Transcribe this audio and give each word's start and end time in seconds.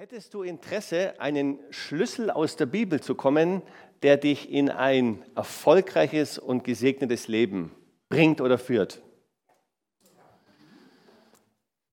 Hättest 0.00 0.32
du 0.32 0.44
Interesse, 0.44 1.14
einen 1.18 1.58
Schlüssel 1.70 2.30
aus 2.30 2.54
der 2.54 2.66
Bibel 2.66 3.00
zu 3.00 3.16
kommen, 3.16 3.62
der 4.04 4.16
dich 4.16 4.48
in 4.48 4.70
ein 4.70 5.24
erfolgreiches 5.34 6.38
und 6.38 6.62
gesegnetes 6.62 7.26
Leben 7.26 7.74
bringt 8.08 8.40
oder 8.40 8.58
führt? 8.58 9.02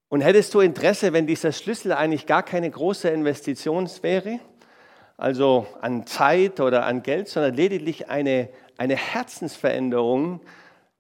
Und 0.08 0.22
hättest 0.22 0.54
du 0.54 0.60
Interesse, 0.60 1.14
wenn 1.14 1.26
dieser 1.26 1.52
Schlüssel 1.52 1.94
eigentlich 1.94 2.28
gar 2.28 2.44
keine 2.44 2.70
große 2.70 3.10
Investition 3.10 3.90
wäre, 4.04 4.40
also 5.18 5.66
an 5.82 6.06
Zeit 6.06 6.60
oder 6.60 6.86
an 6.86 7.02
Geld, 7.02 7.28
sondern 7.28 7.56
lediglich 7.56 8.08
eine, 8.08 8.50
eine 8.78 8.98
Herzensveränderung 8.98 10.42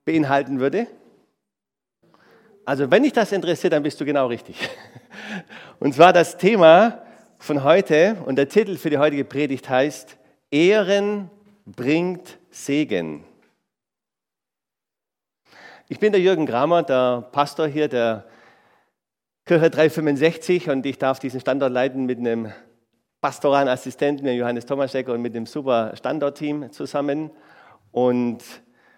beinhalten 0.06 0.60
würde? 0.60 0.88
Also 2.66 2.90
wenn 2.90 3.04
dich 3.04 3.14
das 3.14 3.32
interessiert, 3.32 3.74
dann 3.74 3.84
bist 3.84 4.02
du 4.02 4.06
genau 4.06 4.26
richtig. 4.26 4.58
Und 5.80 5.94
zwar 5.94 6.14
das 6.14 6.38
Thema 6.38 7.04
von 7.38 7.64
heute 7.64 8.18
und 8.26 8.38
der 8.38 8.50
Titel 8.50 8.78
für 8.78 8.90
die 8.90 8.98
heutige 8.98 9.26
Predigt 9.26 9.70
heißt, 9.70 10.18
Ehren 10.52 11.30
bringt 11.66 12.38
Segen. 12.50 13.24
Ich 15.88 16.00
bin 16.00 16.12
der 16.12 16.22
Jürgen 16.22 16.46
Kramer, 16.46 16.84
der 16.84 17.28
Pastor 17.32 17.68
hier 17.68 17.88
der 17.88 18.26
Kirche 19.46 19.70
365 19.70 20.70
und 20.70 20.86
ich 20.86 20.98
darf 20.98 21.20
diesen 21.20 21.40
Standort 21.40 21.72
leiten 21.72 22.06
mit 22.06 22.18
einem 22.18 22.52
pastoralen 23.22 23.68
Assistenten, 23.68 24.28
Johannes 24.28 24.66
Tomaschek 24.66 25.08
und 25.08 25.22
mit 25.22 25.36
dem 25.36 25.46
super 25.46 25.96
Standortteam 25.96 26.72
zusammen. 26.72 27.30
Und 27.92 28.44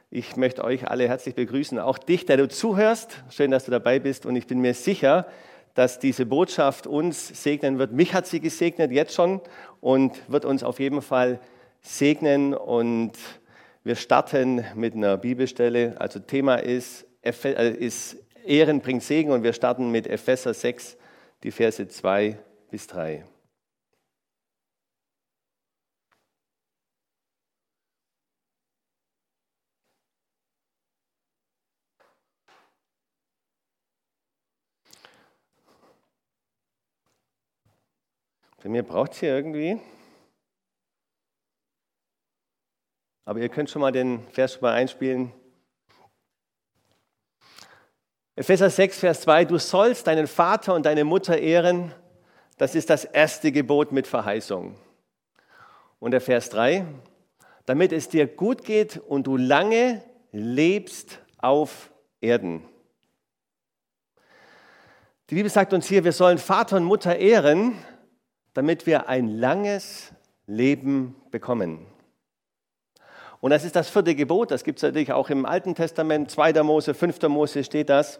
ich 0.09 0.37
möchte 0.37 0.63
euch 0.63 0.89
alle 0.89 1.07
herzlich 1.07 1.35
begrüßen, 1.35 1.79
auch 1.79 1.97
dich, 1.97 2.25
der 2.25 2.37
du 2.37 2.47
zuhörst. 2.47 3.23
Schön, 3.29 3.51
dass 3.51 3.65
du 3.65 3.71
dabei 3.71 3.99
bist 3.99 4.25
und 4.25 4.37
ich 4.37 4.47
bin 4.47 4.59
mir 4.59 4.73
sicher, 4.73 5.27
dass 5.77 5.99
diese 5.99 6.25
Botschaft 6.25 6.87
uns 6.87 7.43
segnen 7.43 7.77
wird. 7.77 7.91
Mich 7.91 8.15
hat 8.15 8.25
sie 8.25 8.39
gesegnet 8.39 8.91
jetzt 8.91 9.13
schon 9.13 9.41
und 9.79 10.19
wird 10.27 10.43
uns 10.43 10.63
auf 10.63 10.79
jeden 10.79 11.03
Fall 11.03 11.39
segnen. 11.81 12.55
Und 12.55 13.11
wir 13.83 13.95
starten 13.95 14.65
mit 14.73 14.95
einer 14.95 15.17
Bibelstelle. 15.17 15.93
Also 15.99 16.17
Thema 16.17 16.55
ist, 16.55 17.05
äh, 17.21 17.69
ist 17.69 18.17
Ehren 18.43 18.79
bringt 18.81 19.03
Segen 19.03 19.29
und 19.29 19.43
wir 19.43 19.53
starten 19.53 19.91
mit 19.91 20.07
Epheser 20.07 20.55
6, 20.55 20.97
die 21.43 21.51
Verse 21.51 21.87
2 21.87 22.39
bis 22.71 22.87
3. 22.87 23.23
Bei 38.67 38.71
mir 38.71 38.83
braucht 38.83 39.13
es 39.13 39.21
hier 39.21 39.33
irgendwie. 39.33 39.79
Aber 43.23 43.39
ihr 43.39 43.47
könnt 43.47 43.69
schon 43.69 43.81
mal 43.81 43.93
den 43.93 44.27
Vers 44.33 44.59
mal 44.59 44.73
einspielen. 44.73 45.31
Epheser 48.35 48.69
6, 48.69 48.99
Vers 48.99 49.21
2, 49.21 49.45
du 49.45 49.57
sollst 49.57 50.05
deinen 50.05 50.27
Vater 50.27 50.73
und 50.73 50.85
deine 50.85 51.05
Mutter 51.05 51.37
ehren. 51.37 51.93
Das 52.57 52.75
ist 52.75 52.89
das 52.89 53.05
erste 53.05 53.53
Gebot 53.53 53.93
mit 53.93 54.05
Verheißung. 54.05 54.77
Und 55.99 56.11
der 56.11 56.19
Vers 56.19 56.49
3, 56.49 56.85
damit 57.65 57.93
es 57.93 58.09
dir 58.09 58.27
gut 58.27 58.65
geht 58.65 58.97
und 58.97 59.27
du 59.27 59.37
lange 59.37 60.03
lebst 60.33 61.19
auf 61.37 61.89
Erden. 62.19 62.67
Die 65.29 65.35
Bibel 65.35 65.49
sagt 65.49 65.71
uns 65.71 65.87
hier, 65.87 66.03
wir 66.03 66.11
sollen 66.11 66.37
Vater 66.37 66.75
und 66.75 66.83
Mutter 66.83 67.15
ehren, 67.15 67.77
damit 68.57 68.87
wir 68.87 69.07
ein 69.07 69.27
langes 69.27 70.11
Leben 70.47 71.15
bekommen. 71.29 71.85
Und 73.39 73.51
das 73.51 73.63
ist 73.63 73.75
das 73.75 73.87
vierte 73.87 74.15
Gebot, 74.15 74.49
das 74.49 74.63
gibt 74.63 74.79
es 74.79 74.83
natürlich 74.83 75.13
auch 75.13 75.29
im 75.29 75.45
Alten 75.45 75.75
Testament, 75.75 76.31
2. 76.31 76.63
Mose, 76.63 76.95
5. 76.95 77.21
Mose 77.27 77.63
steht 77.63 77.87
das. 77.87 78.19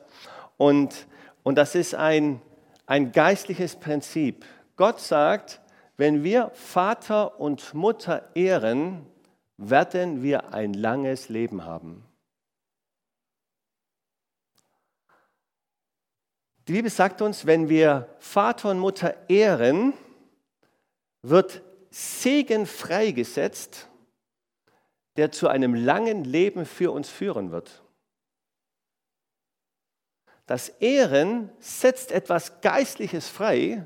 Und, 0.58 1.08
und 1.42 1.58
das 1.58 1.74
ist 1.74 1.96
ein, 1.96 2.40
ein 2.86 3.12
geistliches 3.12 3.78
Prinzip. 3.78 4.46
Gott 4.76 5.00
sagt, 5.00 5.60
wenn 5.98 6.24
wir 6.24 6.52
Vater 6.54 7.40
und 7.40 7.74
Mutter 7.74 8.30
ehren, 8.36 9.08
werden 9.58 10.22
wir 10.22 10.54
ein 10.54 10.74
langes 10.74 11.30
Leben 11.30 11.66
haben. 11.66 12.06
Die 16.68 16.74
Bibel 16.74 16.92
sagt 16.92 17.24
uns, 17.24 17.48
wenn 17.48 17.70
wir 17.70 18.08
Vater 18.20 18.70
und 18.70 18.78
Mutter 18.78 19.16
ehren, 19.30 19.94
wird 21.30 21.62
Segen 21.90 22.66
freigesetzt, 22.66 23.88
der 25.16 25.32
zu 25.32 25.48
einem 25.48 25.74
langen 25.74 26.24
Leben 26.24 26.66
für 26.66 26.92
uns 26.92 27.10
führen 27.10 27.52
wird. 27.52 27.84
Das 30.46 30.70
Ehren 30.70 31.50
setzt 31.60 32.12
etwas 32.12 32.62
Geistliches 32.62 33.28
frei, 33.28 33.86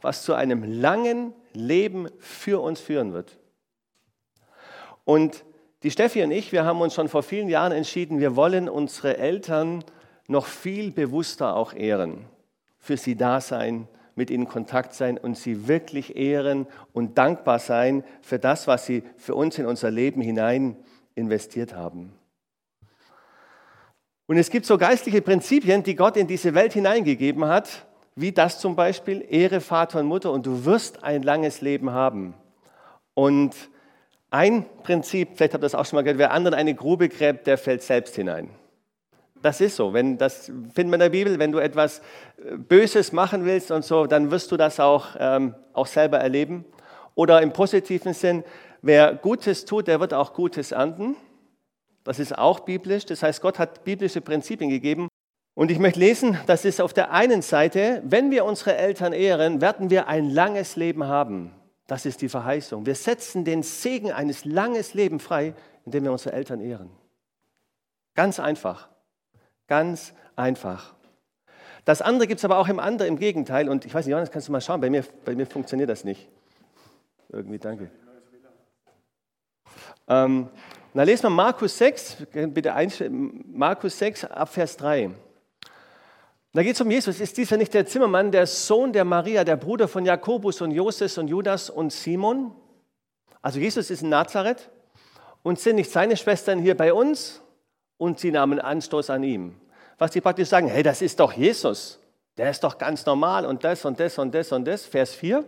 was 0.00 0.24
zu 0.24 0.34
einem 0.34 0.64
langen 0.64 1.34
Leben 1.52 2.08
für 2.18 2.62
uns 2.62 2.80
führen 2.80 3.12
wird. 3.12 3.38
Und 5.04 5.44
die 5.82 5.90
Steffi 5.90 6.22
und 6.22 6.30
ich, 6.30 6.52
wir 6.52 6.64
haben 6.64 6.80
uns 6.80 6.94
schon 6.94 7.08
vor 7.08 7.22
vielen 7.22 7.48
Jahren 7.48 7.72
entschieden, 7.72 8.20
wir 8.20 8.36
wollen 8.36 8.68
unsere 8.68 9.16
Eltern 9.16 9.84
noch 10.26 10.46
viel 10.46 10.90
bewusster 10.90 11.56
auch 11.56 11.72
ehren, 11.72 12.26
für 12.78 12.96
sie 12.96 13.16
da 13.16 13.40
sein, 13.40 13.88
mit 14.14 14.30
ihnen 14.30 14.44
in 14.44 14.48
Kontakt 14.48 14.94
sein 14.94 15.18
und 15.18 15.36
sie 15.36 15.68
wirklich 15.68 16.16
ehren 16.16 16.66
und 16.92 17.18
dankbar 17.18 17.58
sein 17.58 18.04
für 18.22 18.38
das, 18.38 18.66
was 18.66 18.86
sie 18.86 19.02
für 19.16 19.34
uns 19.34 19.58
in 19.58 19.66
unser 19.66 19.90
Leben 19.90 20.20
hinein 20.20 20.76
investiert 21.14 21.74
haben. 21.74 22.12
Und 24.26 24.36
es 24.36 24.50
gibt 24.50 24.64
so 24.64 24.78
geistliche 24.78 25.22
Prinzipien, 25.22 25.82
die 25.82 25.96
Gott 25.96 26.16
in 26.16 26.28
diese 26.28 26.54
Welt 26.54 26.72
hineingegeben 26.72 27.46
hat, 27.46 27.86
wie 28.14 28.32
das 28.32 28.60
zum 28.60 28.76
Beispiel, 28.76 29.26
Ehre 29.28 29.60
Vater 29.60 30.00
und 30.00 30.06
Mutter 30.06 30.30
und 30.30 30.46
du 30.46 30.64
wirst 30.64 31.02
ein 31.02 31.22
langes 31.22 31.60
Leben 31.60 31.90
haben. 31.90 32.34
Und 33.14 33.56
ein 34.30 34.64
Prinzip, 34.84 35.30
vielleicht 35.34 35.54
habt 35.54 35.64
ihr 35.64 35.66
das 35.66 35.74
auch 35.74 35.84
schon 35.84 35.96
mal 35.96 36.02
gehört, 36.02 36.18
wer 36.18 36.30
anderen 36.30 36.54
eine 36.54 36.74
Grube 36.74 37.08
gräbt, 37.08 37.46
der 37.48 37.58
fällt 37.58 37.82
selbst 37.82 38.14
hinein. 38.14 38.50
Das 39.42 39.60
ist 39.60 39.76
so. 39.76 39.92
Wenn 39.92 40.18
das 40.18 40.46
finden 40.74 40.90
wir 40.90 40.94
in 40.94 41.00
der 41.00 41.08
Bibel, 41.10 41.38
wenn 41.38 41.52
du 41.52 41.58
etwas 41.58 42.00
äh, 42.38 42.56
Böses 42.56 43.12
machen 43.12 43.44
willst 43.44 43.70
und 43.70 43.84
so, 43.84 44.06
dann 44.06 44.30
wirst 44.30 44.52
du 44.52 44.56
das 44.56 44.80
auch, 44.80 45.08
ähm, 45.18 45.54
auch 45.72 45.86
selber 45.86 46.18
erleben. 46.18 46.64
Oder 47.14 47.42
im 47.42 47.52
positiven 47.52 48.14
Sinn, 48.14 48.44
wer 48.82 49.14
Gutes 49.14 49.64
tut, 49.64 49.88
der 49.88 50.00
wird 50.00 50.14
auch 50.14 50.34
Gutes 50.34 50.72
ernten. 50.72 51.16
Das 52.04 52.18
ist 52.18 52.36
auch 52.36 52.60
biblisch. 52.60 53.06
Das 53.06 53.22
heißt, 53.22 53.40
Gott 53.40 53.58
hat 53.58 53.84
biblische 53.84 54.20
Prinzipien 54.20 54.70
gegeben. 54.70 55.08
Und 55.54 55.70
ich 55.70 55.78
möchte 55.78 56.00
lesen, 56.00 56.38
das 56.46 56.64
ist 56.64 56.80
auf 56.80 56.92
der 56.92 57.10
einen 57.10 57.42
Seite, 57.42 58.02
wenn 58.04 58.30
wir 58.30 58.44
unsere 58.44 58.76
Eltern 58.76 59.12
ehren, 59.12 59.60
werden 59.60 59.90
wir 59.90 60.06
ein 60.06 60.30
langes 60.30 60.76
Leben 60.76 61.04
haben. 61.04 61.52
Das 61.86 62.06
ist 62.06 62.22
die 62.22 62.28
Verheißung. 62.28 62.86
Wir 62.86 62.94
setzen 62.94 63.44
den 63.44 63.62
Segen 63.62 64.12
eines 64.12 64.44
langes 64.44 64.94
Lebens 64.94 65.22
frei, 65.22 65.54
indem 65.84 66.04
wir 66.04 66.12
unsere 66.12 66.34
Eltern 66.34 66.60
ehren. 66.60 66.90
Ganz 68.14 68.38
einfach. 68.38 68.88
Ganz 69.70 70.12
einfach. 70.34 70.94
Das 71.84 72.02
andere 72.02 72.26
gibt 72.26 72.38
es 72.38 72.44
aber 72.44 72.58
auch 72.58 72.66
im 72.66 72.80
anderen, 72.80 73.12
im 73.12 73.18
Gegenteil. 73.20 73.68
Und 73.68 73.84
ich 73.84 73.94
weiß 73.94 74.04
nicht, 74.04 74.10
Johannes, 74.10 74.32
kannst 74.32 74.48
du 74.48 74.52
mal 74.52 74.60
schauen? 74.60 74.80
Bei 74.80 74.90
mir, 74.90 75.04
bei 75.24 75.36
mir 75.36 75.46
funktioniert 75.46 75.88
das 75.88 76.02
nicht. 76.02 76.28
Irgendwie, 77.28 77.60
danke. 77.60 77.88
Ähm, 80.08 80.48
na, 80.92 81.04
lesen 81.04 81.22
wir 81.22 81.30
Markus 81.30 81.78
6, 81.78 82.16
bitte 82.48 82.74
Markus 83.46 83.96
6 83.96 84.24
ab 84.24 84.48
Vers 84.48 84.76
3. 84.76 85.10
Da 86.52 86.64
geht 86.64 86.74
es 86.74 86.80
um 86.80 86.90
Jesus. 86.90 87.20
Ist 87.20 87.36
dieser 87.36 87.56
nicht 87.56 87.72
der 87.72 87.86
Zimmermann, 87.86 88.32
der 88.32 88.48
Sohn 88.48 88.92
der 88.92 89.04
Maria, 89.04 89.44
der 89.44 89.56
Bruder 89.56 89.86
von 89.86 90.04
Jakobus 90.04 90.60
und 90.62 90.72
Joses 90.72 91.16
und 91.16 91.28
Judas 91.28 91.70
und 91.70 91.92
Simon? 91.92 92.50
Also 93.40 93.60
Jesus 93.60 93.88
ist 93.88 94.02
in 94.02 94.08
Nazareth 94.08 94.68
und 95.44 95.60
sind 95.60 95.76
nicht 95.76 95.92
seine 95.92 96.16
Schwestern 96.16 96.58
hier 96.58 96.76
bei 96.76 96.92
uns? 96.92 97.40
und 98.00 98.18
sie 98.18 98.30
nahmen 98.30 98.58
Anstoß 98.58 99.10
an 99.10 99.22
ihm. 99.22 99.59
Was 100.00 100.14
sie 100.14 100.22
praktisch 100.22 100.48
sagen, 100.48 100.66
hey, 100.66 100.82
das 100.82 101.02
ist 101.02 101.20
doch 101.20 101.34
Jesus. 101.34 101.98
Der 102.38 102.48
ist 102.48 102.64
doch 102.64 102.78
ganz 102.78 103.04
normal 103.04 103.44
und 103.44 103.64
das 103.64 103.84
und 103.84 104.00
das 104.00 104.18
und 104.18 104.34
das 104.34 104.50
und 104.50 104.64
das. 104.64 104.86
Vers 104.86 105.14
4. 105.14 105.44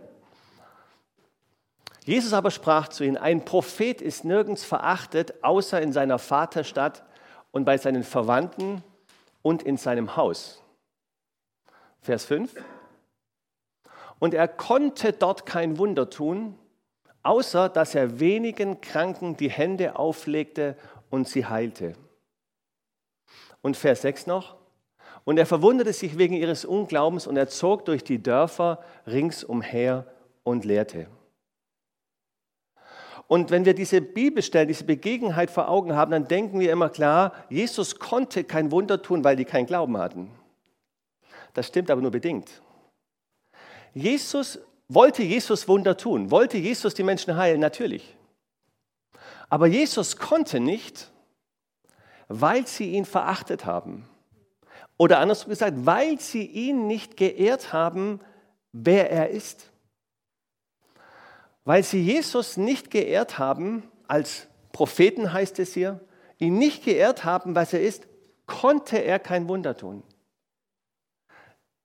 Jesus 2.05 2.33
aber 2.33 2.51
sprach 2.51 2.87
zu 2.89 3.03
ihnen, 3.03 3.17
ein 3.17 3.45
Prophet 3.45 3.99
ist 3.99 4.25
nirgends 4.25 4.63
verachtet, 4.63 5.43
außer 5.43 5.81
in 5.81 5.91
seiner 5.91 6.19
Vaterstadt 6.19 7.03
und 7.51 7.65
bei 7.65 7.79
seinen 7.79 8.03
Verwandten 8.03 8.83
und 9.41 9.63
in 9.63 9.77
seinem 9.77 10.17
Haus. 10.17 10.61
Vers 12.01 12.25
5. 12.25 12.53
Und 14.19 14.35
er 14.35 14.47
konnte 14.47 15.13
dort 15.13 15.47
kein 15.47 15.79
Wunder 15.79 16.11
tun, 16.11 16.59
außer 17.23 17.69
dass 17.69 17.95
er 17.95 18.19
wenigen 18.19 18.81
Kranken 18.81 19.35
die 19.35 19.49
Hände 19.49 19.95
auflegte 19.97 20.77
und 21.09 21.27
sie 21.27 21.47
heilte. 21.47 21.95
Und 23.63 23.75
Vers 23.75 24.03
6 24.03 24.27
noch. 24.27 24.55
Und 25.25 25.39
er 25.39 25.47
verwunderte 25.47 25.93
sich 25.93 26.19
wegen 26.19 26.35
ihres 26.35 26.65
Unglaubens 26.65 27.25
und 27.25 27.37
er 27.37 27.47
zog 27.47 27.85
durch 27.85 28.03
die 28.03 28.21
Dörfer 28.21 28.83
ringsumher 29.07 30.05
und 30.43 30.65
lehrte. 30.65 31.07
Und 33.27 33.49
wenn 33.49 33.63
wir 33.65 33.73
diese 33.73 34.01
Bibelstellen, 34.01 34.67
diese 34.67 34.83
Begebenheit 34.83 35.49
vor 35.49 35.69
Augen 35.69 35.95
haben, 35.95 36.11
dann 36.11 36.27
denken 36.27 36.59
wir 36.59 36.71
immer 36.71 36.89
klar, 36.89 37.33
Jesus 37.49 37.97
konnte 37.97 38.43
kein 38.43 38.69
Wunder 38.69 39.01
tun, 39.01 39.23
weil 39.23 39.37
die 39.37 39.45
keinen 39.45 39.65
Glauben 39.65 39.97
hatten. 39.97 40.29
Das 41.53 41.67
stimmt 41.67 41.89
aber 41.89 42.01
nur 42.01 42.11
bedingt. 42.11 42.61
Jesus 43.93 44.59
wollte 44.89 45.23
Jesus 45.23 45.67
Wunder 45.69 45.95
tun, 45.95 46.31
wollte 46.31 46.57
Jesus 46.57 46.95
die 46.95 47.03
Menschen 47.03 47.37
heilen, 47.37 47.61
natürlich. 47.61 48.17
Aber 49.49 49.67
Jesus 49.67 50.17
konnte 50.17 50.59
nicht, 50.59 51.12
weil 52.27 52.67
sie 52.67 52.91
ihn 52.91 53.05
verachtet 53.05 53.65
haben. 53.65 54.07
Oder 54.97 55.19
andersrum 55.19 55.49
gesagt, 55.49 55.85
weil 55.85 56.19
sie 56.19 56.45
ihn 56.45 56.87
nicht 56.87 57.17
geehrt 57.17 57.73
haben, 57.73 58.19
wer 58.71 59.11
er 59.11 59.29
ist. 59.29 59.71
Weil 61.65 61.83
sie 61.83 62.01
Jesus 62.01 62.57
nicht 62.57 62.91
geehrt 62.91 63.39
haben, 63.39 63.83
als 64.07 64.47
Propheten 64.71 65.31
heißt 65.33 65.59
es 65.59 65.73
hier, 65.73 65.99
ihn 66.37 66.57
nicht 66.57 66.83
geehrt 66.83 67.23
haben, 67.23 67.55
was 67.55 67.73
er 67.73 67.81
ist, 67.81 68.07
konnte 68.45 68.97
er 68.97 69.19
kein 69.19 69.47
Wunder 69.47 69.77
tun. 69.77 70.03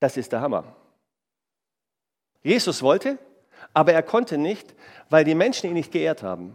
Das 0.00 0.16
ist 0.16 0.32
der 0.32 0.40
Hammer. 0.40 0.76
Jesus 2.42 2.82
wollte, 2.82 3.18
aber 3.74 3.92
er 3.92 4.02
konnte 4.02 4.38
nicht, 4.38 4.74
weil 5.10 5.24
die 5.24 5.34
Menschen 5.34 5.68
ihn 5.68 5.74
nicht 5.74 5.92
geehrt 5.92 6.22
haben. 6.22 6.54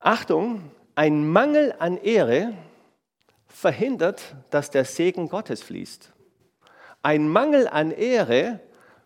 Achtung, 0.00 0.70
ein 0.94 1.28
Mangel 1.28 1.74
an 1.78 1.98
Ehre 1.98 2.54
verhindert, 3.46 4.34
dass 4.50 4.70
der 4.70 4.84
Segen 4.84 5.28
Gottes 5.28 5.62
fließt. 5.62 6.10
Ein 7.02 7.28
Mangel 7.28 7.68
an 7.68 7.90
Ehre 7.90 8.60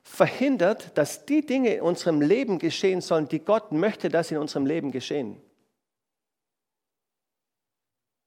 verhindert, 0.04 0.96
dass 0.96 1.26
die 1.26 1.44
Dinge 1.44 1.74
in 1.74 1.80
unserem 1.82 2.20
Leben 2.20 2.58
geschehen 2.58 3.00
sollen, 3.00 3.28
die 3.28 3.40
Gott 3.40 3.72
möchte, 3.72 4.08
dass 4.08 4.30
in 4.30 4.38
unserem 4.38 4.66
Leben 4.66 4.92
geschehen. 4.92 5.40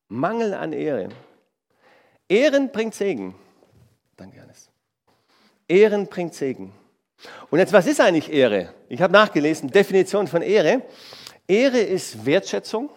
Mangel 0.09 0.53
an 0.53 0.73
Ehre. 0.73 1.09
Ehren 2.29 2.71
bringt 2.71 2.95
Segen. 2.95 3.35
Danke, 4.15 4.41
Hannes. 4.41 4.69
Ehren 5.67 6.07
bringt 6.07 6.33
Segen. 6.33 6.73
Und 7.49 7.59
jetzt, 7.59 7.73
was 7.73 7.87
ist 7.87 8.01
eigentlich 8.01 8.31
Ehre? 8.31 8.73
Ich 8.89 9.01
habe 9.01 9.13
nachgelesen, 9.13 9.69
Definition 9.69 10.27
von 10.27 10.41
Ehre. 10.41 10.81
Ehre 11.47 11.79
ist 11.79 12.25
Wertschätzung, 12.25 12.89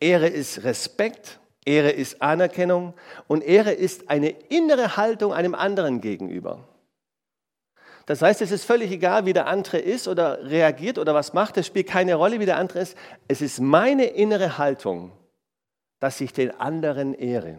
Ehre 0.00 0.28
ist 0.28 0.64
Respekt, 0.64 1.40
Ehre 1.64 1.90
ist 1.90 2.20
Anerkennung 2.22 2.94
und 3.26 3.42
Ehre 3.42 3.72
ist 3.72 4.10
eine 4.10 4.30
innere 4.30 4.96
Haltung 4.96 5.32
einem 5.32 5.54
anderen 5.54 6.00
gegenüber. 6.00 6.68
Das 8.06 8.22
heißt, 8.22 8.40
es 8.40 8.52
ist 8.52 8.64
völlig 8.64 8.90
egal, 8.90 9.26
wie 9.26 9.34
der 9.34 9.46
andere 9.46 9.78
ist 9.78 10.08
oder 10.08 10.48
reagiert 10.48 10.98
oder 10.98 11.14
was 11.14 11.34
macht. 11.34 11.58
Es 11.58 11.66
spielt 11.66 11.88
keine 11.88 12.14
Rolle, 12.14 12.40
wie 12.40 12.46
der 12.46 12.56
andere 12.56 12.80
ist. 12.80 12.96
Es 13.28 13.42
ist 13.42 13.60
meine 13.60 14.04
innere 14.04 14.56
Haltung, 14.56 15.12
dass 16.00 16.18
ich 16.22 16.32
den 16.32 16.58
anderen 16.58 17.12
ehre. 17.12 17.58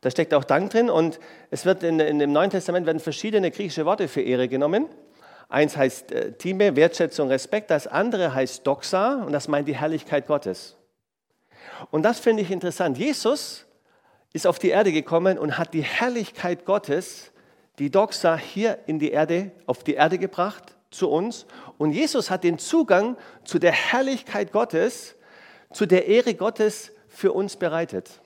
Da 0.00 0.10
steckt 0.10 0.32
auch 0.32 0.44
Dank 0.44 0.70
drin 0.70 0.88
und 0.88 1.20
es 1.50 1.66
wird 1.66 1.82
in, 1.82 2.00
in 2.00 2.18
dem 2.18 2.32
Neuen 2.32 2.50
Testament 2.50 2.86
werden 2.86 3.00
verschiedene 3.00 3.50
griechische 3.50 3.84
Worte 3.84 4.08
für 4.08 4.22
Ehre 4.22 4.48
genommen. 4.48 4.86
Eins 5.48 5.76
heißt 5.76 6.12
äh, 6.12 6.32
Time, 6.32 6.76
Wertschätzung, 6.76 7.28
Respekt. 7.28 7.70
Das 7.70 7.86
andere 7.86 8.34
heißt 8.34 8.66
Doxa 8.66 9.22
und 9.24 9.32
das 9.32 9.48
meint 9.48 9.66
die 9.66 9.76
Herrlichkeit 9.76 10.26
Gottes. 10.26 10.76
Und 11.90 12.02
das 12.02 12.18
finde 12.18 12.42
ich 12.42 12.50
interessant. 12.50 12.98
Jesus 12.98 13.66
ist 14.32 14.46
auf 14.46 14.58
die 14.58 14.68
Erde 14.68 14.92
gekommen 14.92 15.38
und 15.38 15.58
hat 15.58 15.74
die 15.74 15.82
Herrlichkeit 15.82 16.64
Gottes 16.64 17.32
die 17.78 17.90
Doxa 17.90 18.36
hier 18.36 18.78
in 18.86 18.98
die 18.98 19.10
Erde, 19.10 19.52
auf 19.66 19.84
die 19.84 19.94
Erde 19.94 20.18
gebracht, 20.18 20.76
zu 20.90 21.08
uns. 21.10 21.46
Und 21.78 21.92
Jesus 21.92 22.30
hat 22.30 22.44
den 22.44 22.58
Zugang 22.58 23.16
zu 23.44 23.58
der 23.58 23.72
Herrlichkeit 23.72 24.52
Gottes, 24.52 25.14
zu 25.72 25.86
der 25.86 26.06
Ehre 26.06 26.34
Gottes 26.34 26.92
für 27.08 27.32
uns 27.32 27.56
bereitet. 27.56 28.20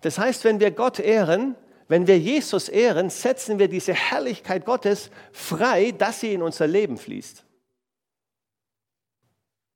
Das 0.00 0.18
heißt, 0.18 0.44
wenn 0.44 0.60
wir 0.60 0.70
Gott 0.70 0.98
ehren, 0.98 1.56
wenn 1.88 2.06
wir 2.06 2.18
Jesus 2.18 2.68
ehren, 2.68 3.10
setzen 3.10 3.58
wir 3.58 3.68
diese 3.68 3.94
Herrlichkeit 3.94 4.64
Gottes 4.64 5.10
frei, 5.32 5.92
dass 5.92 6.20
sie 6.20 6.34
in 6.34 6.42
unser 6.42 6.66
Leben 6.66 6.98
fließt. 6.98 7.44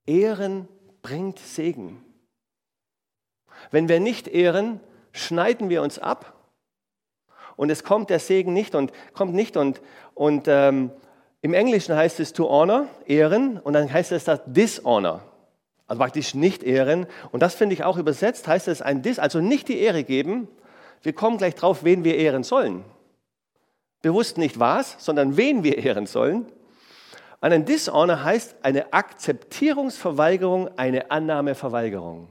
Ehren 0.07 0.69
bringt 1.01 1.39
Segen. 1.39 2.05
Wenn 3.71 3.89
wir 3.89 4.01
nicht 4.01 4.29
ehren, 4.29 4.81
schneiden 5.13 5.71
wir 5.71 5.83
uns 5.83 5.99
ab 5.99 6.35
und 7.57 7.71
es 7.71 7.85
kommt 7.85 8.11
der 8.11 8.19
Segen 8.19 8.53
nicht 8.53 8.75
und 8.75 8.93
kommt 9.15 9.35
nicht 9.35 9.57
und, 9.57 9.81
und 10.15 10.49
ähm, 10.49 10.91
im 11.41 11.55
Englischen 11.55 11.97
heißt 11.97 12.21
es 12.21 12.33
to 12.33 12.49
honor, 12.49 12.87
ehren, 13.07 13.59
und 13.59 13.73
dann 13.73 13.93
heißt 13.93 14.13
es 14.13 14.25
das 14.25 14.41
dishonor, 14.47 15.23
also 15.87 15.99
praktisch 15.99 16.35
nicht 16.35 16.63
ehren. 16.63 17.07
Und 17.33 17.41
das 17.43 17.55
finde 17.55 17.75
ich 17.75 17.85
auch 17.85 17.99
übersetzt, 17.99 18.47
heißt 18.47 18.69
es 18.69 18.81
ein 18.81 19.03
dis, 19.03 19.19
also 19.19 19.41
nicht 19.41 19.69
die 19.69 19.81
Ehre 19.81 20.05
geben. 20.05 20.49
Wir 21.03 21.13
kommen 21.13 21.39
gleich 21.39 21.55
drauf, 21.55 21.85
wen 21.85 22.05
wir 22.05 22.17
ehren 22.17 22.45
sollen. 22.45 22.85
Bewusst 24.03 24.39
nicht 24.39 24.59
was, 24.59 24.97
sondern 24.99 25.37
wen 25.37 25.63
wir 25.65 25.79
ehren 25.79 26.07
sollen. 26.07 26.47
Und 27.41 27.53
ein 27.53 27.65
Dishonor 27.65 28.23
heißt 28.23 28.57
eine 28.63 28.93
Akzeptierungsverweigerung, 28.93 30.77
eine 30.79 31.11
Annahmeverweigerung. 31.11 32.29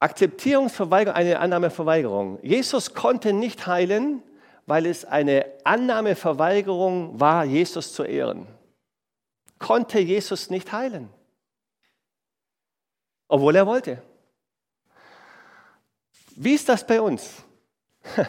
Akzeptierungsverweigerung, 0.00 1.14
eine 1.14 1.38
Annahmeverweigerung. 1.38 2.38
Jesus 2.42 2.94
konnte 2.94 3.32
nicht 3.32 3.66
heilen, 3.66 4.22
weil 4.66 4.86
es 4.86 5.04
eine 5.04 5.46
Annahmeverweigerung 5.64 7.20
war, 7.20 7.44
Jesus 7.44 7.92
zu 7.92 8.04
ehren. 8.04 8.46
Konnte 9.58 10.00
Jesus 10.00 10.48
nicht 10.48 10.72
heilen, 10.72 11.10
obwohl 13.28 13.56
er 13.56 13.66
wollte. 13.66 14.02
Wie 16.42 16.54
ist 16.54 16.70
das 16.70 16.86
bei 16.86 17.02
uns? 17.02 17.44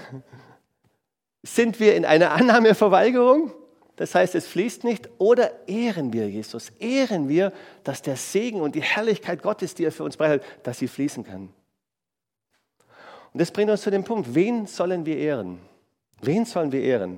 Sind 1.44 1.80
wir 1.80 1.96
in 1.96 2.03
einer 2.03 2.32
Annahmeverweigerung? 2.32 3.53
Das 3.96 4.13
heißt, 4.13 4.36
es 4.36 4.48
fließt 4.48 4.84
nicht. 4.84 5.10
Oder 5.18 5.65
ehren 5.65 6.12
wir 6.12 6.30
Jesus? 6.30 6.72
Ehren 6.80 7.30
wir, 7.30 7.53
dass 7.86 8.01
der 8.01 8.18
Segen 8.18 8.60
und 8.60 8.75
die 8.75 8.82
Herrlichkeit 8.82 9.41
Gottes, 9.41 9.75
die 9.75 9.86
er 9.86 9.94
für 9.94 10.03
uns 10.03 10.18
bereitet, 10.18 10.46
dass 10.63 10.80
sie 10.80 10.89
fließen 10.89 11.24
kann? 11.24 11.53
Und 13.32 13.39
das 13.39 13.50
bringt 13.50 13.72
uns 13.72 13.82
zu 13.82 13.91
dem 13.91 14.03
Punkt, 14.03 14.36
wen 14.36 14.68
sollen 14.68 15.06
wir 15.06 15.15
ehren? 15.15 15.60
Wen 16.22 16.44
sollen 16.44 16.74
wir 16.74 16.82
ehren? 16.82 17.18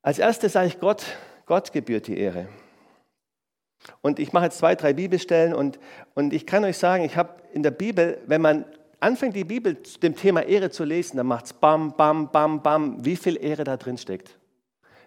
Als 0.00 0.18
erstes 0.18 0.54
sage 0.54 0.68
ich 0.68 0.80
Gott, 0.80 1.04
Gott 1.44 1.70
gebührt 1.70 2.06
die 2.06 2.16
Ehre. 2.16 2.48
Und 4.00 4.20
ich 4.20 4.32
mache 4.32 4.46
jetzt 4.46 4.56
zwei, 4.56 4.74
drei 4.74 4.94
Bibelstellen 4.94 5.52
und, 5.52 5.78
und 6.14 6.32
ich 6.32 6.46
kann 6.46 6.64
euch 6.64 6.78
sagen, 6.78 7.04
ich 7.04 7.18
habe 7.18 7.42
in 7.52 7.62
der 7.62 7.72
Bibel, 7.72 8.22
wenn 8.26 8.40
man 8.40 8.64
anfängt, 9.00 9.36
die 9.36 9.44
Bibel 9.44 9.76
dem 10.02 10.16
Thema 10.16 10.42
Ehre 10.42 10.70
zu 10.70 10.84
lesen, 10.84 11.16
dann 11.16 11.26
macht 11.26 11.46
es 11.46 11.52
bam, 11.52 11.96
bam, 11.96 12.30
bam, 12.30 12.62
bam, 12.62 13.04
wie 13.04 13.16
viel 13.16 13.36
Ehre 13.42 13.64
da 13.64 13.76
drin 13.76 13.98
steckt. 13.98 14.38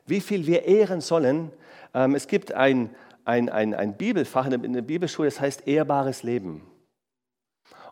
Wie 0.06 0.22
viel 0.22 0.48
wir 0.48 0.66
ehren 0.66 1.02
sollen. 1.02 1.52
Ähm, 1.94 2.16
es 2.16 2.28
gibt 2.28 2.52
ein, 2.52 2.90
ein, 3.26 3.50
ein, 3.50 3.74
ein 3.74 3.98
Bibelfach 3.98 4.48
in 4.48 4.74
der 4.74 4.82
Bibelschule, 4.82 5.30
das 5.30 5.40
heißt 5.40 5.68
ehrbares 5.68 6.24
Leben. 6.24 6.64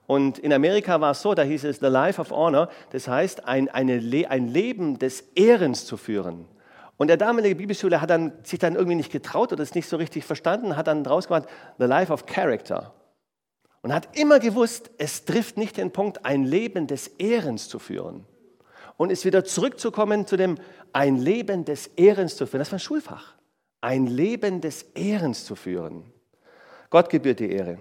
Und 0.07 0.39
in 0.39 0.53
Amerika 0.53 1.01
war 1.01 1.11
es 1.11 1.21
so, 1.21 1.33
da 1.33 1.43
hieß 1.43 1.65
es 1.65 1.79
The 1.79 1.87
Life 1.87 2.19
of 2.19 2.31
Honor, 2.31 2.69
das 2.91 3.07
heißt 3.07 3.45
ein, 3.45 3.67
eine, 3.69 4.01
ein 4.29 4.47
Leben 4.47 4.97
des 4.97 5.21
Ehrens 5.35 5.85
zu 5.85 5.97
führen. 5.97 6.45
Und 6.95 7.07
der 7.09 7.17
damalige 7.17 7.55
Bibelschüler 7.55 8.01
hat 8.01 8.09
dann, 8.09 8.31
sich 8.43 8.57
dann 8.57 8.75
irgendwie 8.75 8.95
nicht 8.95 9.11
getraut 9.11 9.51
oder 9.51 9.61
es 9.61 9.75
nicht 9.75 9.87
so 9.87 9.97
richtig 9.97 10.25
verstanden, 10.25 10.75
hat 10.75 10.87
dann 10.87 11.03
draus 11.03 11.27
gemacht 11.27 11.47
The 11.77 11.85
Life 11.85 12.11
of 12.11 12.25
Character. 12.25 12.93
Und 13.87 13.93
hat 13.93 14.17
immer 14.17 14.39
gewusst, 14.39 14.91
es 14.97 15.23
trifft 15.23 15.55
nicht 15.55 15.77
den 15.77 15.93
Punkt, 15.93 16.25
ein 16.25 16.43
Leben 16.43 16.87
des 16.87 17.07
Ehrens 17.07 17.69
zu 17.69 17.79
führen. 17.79 18.25
Und 18.97 19.13
ist 19.13 19.23
wieder 19.23 19.45
zurückzukommen 19.45 20.27
zu 20.27 20.35
dem 20.35 20.57
ein 20.91 21.15
Leben 21.15 21.63
des 21.63 21.87
Ehrens 21.95 22.35
zu 22.35 22.45
führen. 22.45 22.59
Das 22.59 22.71
war 22.73 22.79
ein 22.79 22.81
Schulfach. 22.81 23.35
Ein 23.79 24.07
Leben 24.07 24.59
des 24.59 24.81
Ehrens 24.93 25.45
zu 25.45 25.55
führen. 25.55 26.03
Gott 26.89 27.09
gebührt 27.09 27.39
die 27.39 27.49
Ehre. 27.49 27.77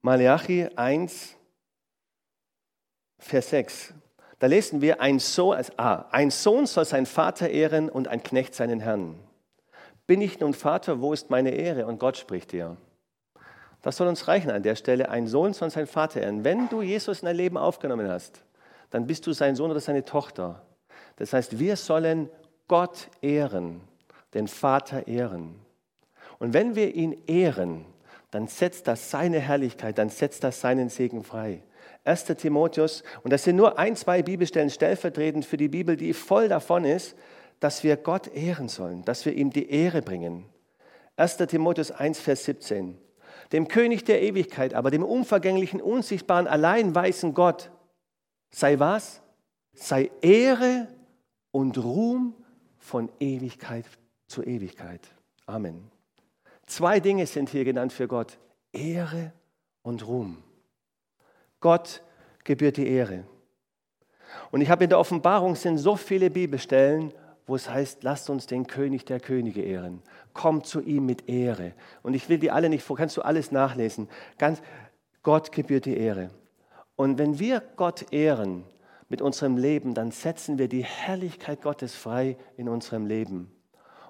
Malachi 0.00 0.66
1, 0.74 1.36
Vers 3.18 3.50
6. 3.50 3.92
Da 4.38 4.46
lesen 4.46 4.80
wir, 4.80 5.02
ein 5.02 5.18
Sohn, 5.18 5.62
ah, 5.76 6.06
ein 6.12 6.30
Sohn 6.30 6.64
soll 6.64 6.86
seinen 6.86 7.04
Vater 7.04 7.50
ehren 7.50 7.90
und 7.90 8.08
ein 8.08 8.22
Knecht 8.22 8.54
seinen 8.54 8.80
Herrn. 8.80 9.18
Bin 10.06 10.22
ich 10.22 10.40
nun 10.40 10.54
Vater, 10.54 11.02
wo 11.02 11.12
ist 11.12 11.28
meine 11.28 11.50
Ehre? 11.50 11.84
Und 11.84 11.98
Gott 11.98 12.16
spricht 12.16 12.52
dir. 12.52 12.78
Das 13.82 13.96
soll 13.96 14.08
uns 14.08 14.28
reichen 14.28 14.50
an 14.50 14.62
der 14.62 14.76
Stelle. 14.76 15.08
Ein 15.08 15.26
Sohn 15.26 15.52
soll 15.54 15.70
seinen 15.70 15.86
Vater 15.86 16.20
ehren. 16.20 16.44
Wenn 16.44 16.68
du 16.68 16.82
Jesus 16.82 17.20
in 17.20 17.26
dein 17.26 17.36
Leben 17.36 17.56
aufgenommen 17.56 18.08
hast, 18.08 18.42
dann 18.90 19.06
bist 19.06 19.26
du 19.26 19.32
sein 19.32 19.56
Sohn 19.56 19.70
oder 19.70 19.80
seine 19.80 20.04
Tochter. 20.04 20.62
Das 21.16 21.32
heißt, 21.32 21.58
wir 21.58 21.76
sollen 21.76 22.28
Gott 22.68 23.08
ehren, 23.22 23.80
den 24.34 24.48
Vater 24.48 25.06
ehren. 25.06 25.54
Und 26.38 26.54
wenn 26.54 26.74
wir 26.74 26.94
ihn 26.94 27.16
ehren, 27.26 27.84
dann 28.30 28.46
setzt 28.46 28.86
das 28.86 29.10
seine 29.10 29.40
Herrlichkeit, 29.40 29.98
dann 29.98 30.08
setzt 30.08 30.44
das 30.44 30.60
seinen 30.60 30.88
Segen 30.88 31.24
frei. 31.24 31.62
1. 32.04 32.24
Timotheus, 32.24 33.02
und 33.22 33.32
das 33.32 33.44
sind 33.44 33.56
nur 33.56 33.78
ein, 33.78 33.96
zwei 33.96 34.22
Bibelstellen 34.22 34.70
stellvertretend 34.70 35.44
für 35.44 35.56
die 35.56 35.68
Bibel, 35.68 35.96
die 35.96 36.14
voll 36.14 36.48
davon 36.48 36.84
ist, 36.84 37.16
dass 37.60 37.84
wir 37.84 37.96
Gott 37.96 38.28
ehren 38.28 38.68
sollen, 38.68 39.04
dass 39.04 39.26
wir 39.26 39.34
ihm 39.34 39.50
die 39.50 39.70
Ehre 39.70 40.00
bringen. 40.00 40.46
1. 41.16 41.36
Timotheus 41.36 41.90
1, 41.90 42.20
Vers 42.20 42.44
17. 42.44 42.96
Dem 43.52 43.68
König 43.68 44.04
der 44.04 44.22
Ewigkeit, 44.22 44.74
aber 44.74 44.90
dem 44.90 45.02
unvergänglichen, 45.02 45.80
unsichtbaren, 45.80 46.46
allein 46.46 46.94
weißen 46.94 47.34
Gott, 47.34 47.70
sei 48.50 48.78
was? 48.78 49.22
Sei 49.72 50.10
Ehre 50.20 50.88
und 51.50 51.78
Ruhm 51.78 52.34
von 52.78 53.10
Ewigkeit 53.18 53.84
zu 54.26 54.42
Ewigkeit. 54.42 55.00
Amen. 55.46 55.90
Zwei 56.66 57.00
Dinge 57.00 57.26
sind 57.26 57.48
hier 57.48 57.64
genannt 57.64 57.92
für 57.92 58.06
Gott. 58.06 58.38
Ehre 58.72 59.32
und 59.82 60.06
Ruhm. 60.06 60.38
Gott 61.58 62.02
gebührt 62.44 62.76
die 62.76 62.86
Ehre. 62.86 63.24
Und 64.50 64.60
ich 64.60 64.70
habe 64.70 64.84
in 64.84 64.90
der 64.90 64.98
Offenbarung 64.98 65.56
sind 65.56 65.78
so 65.78 65.96
viele 65.96 66.30
Bibelstellen, 66.30 67.12
wo 67.50 67.56
es 67.56 67.68
heißt, 67.68 68.04
lasst 68.04 68.30
uns 68.30 68.46
den 68.46 68.68
König 68.68 69.04
der 69.06 69.18
Könige 69.18 69.60
ehren. 69.60 70.02
Kommt 70.34 70.66
zu 70.66 70.80
ihm 70.80 71.04
mit 71.04 71.28
Ehre. 71.28 71.72
Und 72.00 72.14
ich 72.14 72.28
will 72.28 72.38
die 72.38 72.52
alle 72.52 72.68
nicht 72.68 72.84
vor, 72.84 72.96
kannst 72.96 73.16
du 73.16 73.22
alles 73.22 73.50
nachlesen. 73.50 74.08
Ganz, 74.38 74.62
Gott 75.24 75.50
gebührt 75.50 75.84
die 75.84 75.96
Ehre. 75.96 76.30
Und 76.94 77.18
wenn 77.18 77.40
wir 77.40 77.60
Gott 77.74 78.12
ehren 78.12 78.62
mit 79.08 79.20
unserem 79.20 79.56
Leben, 79.56 79.94
dann 79.94 80.12
setzen 80.12 80.58
wir 80.58 80.68
die 80.68 80.84
Herrlichkeit 80.84 81.60
Gottes 81.60 81.92
frei 81.92 82.36
in 82.56 82.68
unserem 82.68 83.06
Leben. 83.06 83.50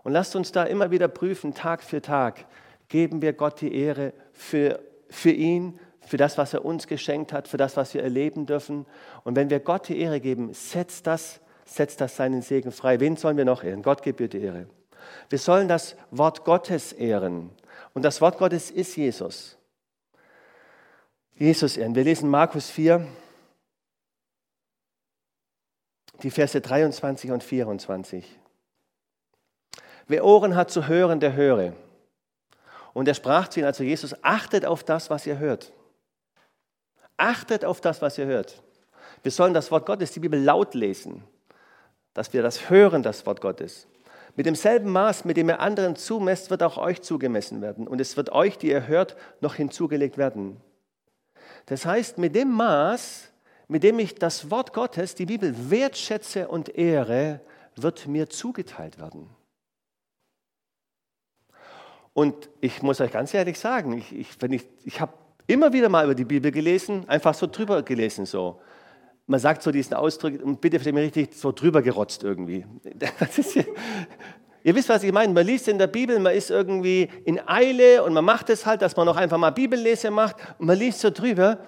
Und 0.03 0.13
lasst 0.13 0.37
uns 0.37 0.53
da 0.53 0.65
immer 0.65 0.91
wieder 0.91 1.09
prüfen, 1.09 1.55
Tag 1.55 1.83
für 1.83 2.03
Tag, 2.03 2.45
geben 2.89 3.23
wir 3.23 3.33
Gott 3.33 3.63
die 3.63 3.75
Ehre 3.75 4.13
für, 4.33 4.81
für 5.09 5.31
ihn, 5.31 5.81
für 6.01 6.19
das, 6.19 6.37
was 6.37 6.53
er 6.53 6.63
uns 6.67 6.87
geschenkt 6.87 7.33
hat, 7.33 7.49
für 7.49 7.57
das, 7.57 7.79
was 7.79 7.95
wir 7.95 8.03
erleben 8.03 8.45
dürfen. 8.45 8.85
Und 9.25 9.35
wenn 9.35 9.49
wir 9.49 9.61
Gott 9.61 9.89
die 9.89 9.99
Ehre 9.99 10.21
geben, 10.21 10.53
setzt 10.53 11.07
das, 11.07 11.41
setzt 11.71 12.00
das 12.00 12.17
seinen 12.17 12.43
Segen 12.43 12.73
frei. 12.73 13.00
Wen 13.00 13.17
sollen 13.17 13.37
wir 13.37 13.45
noch 13.45 13.62
ehren? 13.62 13.83
Gott 13.83 14.03
gebührt 14.03 14.33
die 14.33 14.43
Ehre. 14.43 14.67
Wir 15.29 15.39
sollen 15.39 15.69
das 15.69 15.97
Wort 16.11 16.45
Gottes 16.45 16.93
ehren. 16.93 17.50
Und 17.95 18.03
das 18.03 18.21
Wort 18.21 18.39
Gottes 18.39 18.71
ist 18.71 18.97
Jesus. 18.97 19.57
Jesus 21.35 21.77
ehren. 21.77 21.95
Wir 21.95 22.05
lesen 22.05 22.29
Markus 22.29 22.69
4, 22.71 23.07
die 26.23 26.31
Verse 26.31 26.61
23 26.61 27.31
und 27.31 27.43
24. 27.43 28.39
Wer 30.07 30.25
Ohren 30.25 30.57
hat 30.57 30.71
zu 30.71 30.89
hören, 30.89 31.21
der 31.21 31.35
höre. 31.35 31.73
Und 32.93 33.07
er 33.07 33.15
sprach 33.15 33.49
zu 33.49 33.61
ihnen, 33.61 33.69
also 33.69 33.85
Jesus, 33.85 34.15
achtet 34.25 34.67
auf 34.67 34.83
das, 34.83 35.09
was 35.09 35.25
ihr 35.25 35.39
hört. 35.39 35.73
Achtet 37.17 37.65
auf 37.65 37.81
das, 37.81 38.03
was 38.03 38.19
ihr 38.19 38.27
hört. 38.27 38.61
Wir 39.23 39.31
sollen 39.31 39.55
das 39.55 39.71
Wort 39.71 39.87
Gottes, 39.87 40.12
die 40.12 40.21
Bibel 40.21 40.43
laut 40.43 40.75
lesen, 40.75 41.23
dass 42.14 42.33
wir 42.33 42.43
das 42.43 42.71
hören, 42.71 43.02
das 43.02 43.26
Wort 43.26 43.40
Gottes. 43.40 43.87
Mit 44.37 44.47
demselben 44.47 44.90
Maß, 44.90 45.25
mit 45.25 45.37
dem 45.37 45.49
ihr 45.49 45.61
anderen 45.61 45.97
zumesst, 45.97 46.50
wird 46.50 46.62
auch 46.62 46.79
euch 46.79 47.02
zugemessen 47.02 47.61
werden. 47.62 47.87
Und 47.87 48.00
es 48.00 48.17
wird 48.17 48.31
euch, 48.33 48.59
die 48.59 48.69
ihr 48.69 48.87
hört, 48.87 49.17
noch 49.40 49.55
hinzugelegt 49.55 50.19
werden. 50.19 50.57
Das 51.67 51.85
heißt, 51.85 52.19
mit 52.19 52.35
dem 52.35 52.50
Maß, 52.50 53.31
mit 53.69 53.83
dem 53.83 53.99
ich 53.99 54.14
das 54.14 54.50
Wort 54.50 54.73
Gottes, 54.73 55.14
die 55.14 55.26
Bibel 55.26 55.71
wertschätze 55.71 56.49
und 56.49 56.76
ehre, 56.76 57.40
wird 57.76 58.07
mir 58.07 58.29
zugeteilt 58.29 58.99
werden. 58.99 59.29
Und 62.12 62.50
ich 62.61 62.83
muss 62.83 63.00
euch 63.00 63.12
ganz 63.12 63.33
ehrlich 63.35 63.59
sagen, 63.59 63.97
ich, 63.97 64.12
ich, 64.12 64.43
ich, 64.43 64.67
ich 64.85 65.00
habe 65.00 65.12
immer 65.47 65.73
wieder 65.73 65.88
mal 65.88 66.05
über 66.05 66.14
die 66.14 66.25
Bibel 66.25 66.50
gelesen, 66.50 67.09
einfach 67.09 67.35
so 67.35 67.47
drüber 67.47 67.83
gelesen 67.83 68.26
so. 68.26 68.61
Man 69.31 69.39
sagt 69.39 69.63
so 69.63 69.71
diesen 69.71 69.95
Ausdruck, 69.95 70.43
und 70.43 70.61
bitte 70.61 70.79
versteht 70.79 70.93
mir 70.93 71.03
richtig, 71.03 71.35
so 71.35 71.53
drüber 71.53 71.83
gerotzt 71.83 72.25
irgendwie. 72.25 72.67
Ja, 74.65 74.73
ihr 74.73 74.75
wisst, 74.75 74.89
was 74.89 75.05
ich 75.05 75.13
meine. 75.13 75.33
Man 75.33 75.47
liest 75.47 75.69
in 75.69 75.79
der 75.79 75.87
Bibel, 75.87 76.19
man 76.19 76.35
ist 76.35 76.51
irgendwie 76.51 77.09
in 77.25 77.41
Eile 77.49 78.03
und 78.03 78.13
man 78.13 78.25
macht 78.25 78.51
es 78.51 78.67
halt, 78.67 78.83
dass 78.83 78.97
man 78.97 79.07
noch 79.07 79.17
einfach 79.17 79.39
mal 79.39 79.51
Bibellese 79.51 80.11
macht 80.11 80.35
und 80.59 80.67
man 80.67 80.77
liest 80.77 80.99
so 80.99 81.11
drüber. 81.11 81.61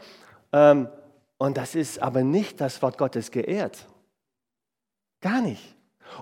Ähm, 0.52 0.88
und 1.38 1.57
das 1.57 1.76
ist 1.76 2.02
aber 2.02 2.25
nicht 2.25 2.61
das 2.61 2.83
Wort 2.83 2.99
Gottes 2.99 3.31
geehrt. 3.31 3.87
Gar 5.21 5.40
nicht. 5.42 5.76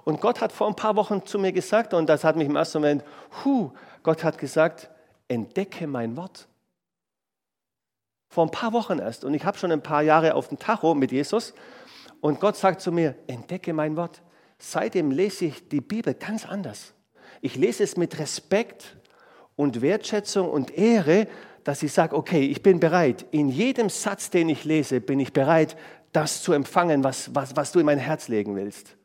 Und 0.05 0.21
Gott 0.21 0.43
hat 0.43 0.53
vor 0.53 0.69
ein 0.69 0.77
paar 0.77 0.95
Wochen 0.95 1.25
zu 1.25 1.39
mir 1.39 1.53
gesagt, 1.53 1.95
und 1.95 2.07
das 2.07 2.23
hat 2.23 2.37
mich 2.37 2.49
im 2.49 2.57
ersten 2.57 2.83
Moment, 2.83 3.03
hu, 3.45 3.73
Gott 4.03 4.23
hat 4.23 4.37
gesagt, 4.37 4.91
entdecke 5.27 5.87
mein 5.87 6.19
Wort. 6.19 6.50
Vor 8.31 8.47
ein 8.47 8.53
paar 8.53 8.73
Wochen 8.73 9.01
erst. 9.01 9.25
Und 9.25 9.35
ich 9.35 9.45
habe 9.45 9.59
schon 9.59 9.73
ein 9.73 9.83
paar 9.83 10.03
Jahre 10.03 10.35
auf 10.37 10.49
dem 10.49 10.59
Tacho 10.59 10.95
mit 10.95 11.11
Jesus. 11.11 11.53
Und 12.21 12.39
Gott 12.39 12.57
sagt 12.57 12.81
zu 12.81 12.93
mir, 12.93 13.17
entdecke 13.27 13.73
mein 13.73 13.97
Wort. 13.97 14.23
Seitdem 14.59 15.11
lese 15.11 15.47
ich 15.47 15.69
die 15.69 15.81
Bibel 15.81 16.15
ganz 16.15 16.47
anders. 16.47 16.95
Ich 17.41 17.57
lese 17.57 17.83
es 17.83 17.97
mit 17.97 18.19
Respekt 18.21 18.97
und 19.57 19.83
Wertschätzung 19.83 20.49
und 20.49 20.77
Ehre, 20.79 21.27
dass 21.65 21.83
ich 21.83 21.93
sage, 21.93 22.15
okay, 22.15 22.43
ich 22.43 22.63
bin 22.63 22.79
bereit. 22.79 23.27
In 23.33 23.49
jedem 23.49 23.89
Satz, 23.89 24.31
den 24.31 24.49
ich 24.49 24.65
lese, 24.65 25.01
bin 25.01 25.19
ich 25.19 25.33
bereit, 25.33 25.77
das 26.13 26.43
zu 26.43 26.53
empfangen, 26.53 27.03
was, 27.03 27.35
was, 27.35 27.57
was 27.57 27.73
du 27.73 27.81
in 27.81 27.87
mein 27.87 27.99
Herz 27.99 28.29
legen 28.29 28.55
willst. 28.55 28.97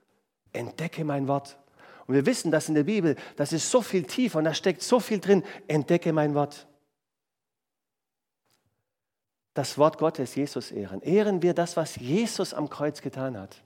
Entdecke 0.54 1.04
mein 1.04 1.28
Wort. 1.28 1.58
Und 2.06 2.14
wir 2.14 2.26
wissen, 2.28 2.52
dass 2.52 2.70
in 2.70 2.76
der 2.76 2.84
Bibel, 2.84 3.16
das 3.38 3.54
ist 3.54 3.72
so 3.72 3.82
viel 3.82 4.04
tiefer 4.04 4.38
und 4.38 4.46
da 4.46 4.54
steckt 4.54 4.84
so 4.84 5.00
viel 5.00 5.20
drin. 5.20 5.44
Entdecke 5.68 6.14
mein 6.14 6.36
Wort 6.36 6.68
das 9.56 9.78
Wort 9.78 9.98
Gottes, 9.98 10.36
Jesus 10.36 10.72
ehren. 10.72 11.02
Ehren 11.02 11.42
wir 11.42 11.54
das, 11.54 11.76
was 11.76 11.96
Jesus 11.96 12.54
am 12.54 12.70
Kreuz 12.70 13.02
getan 13.02 13.40
hat. 13.40 13.64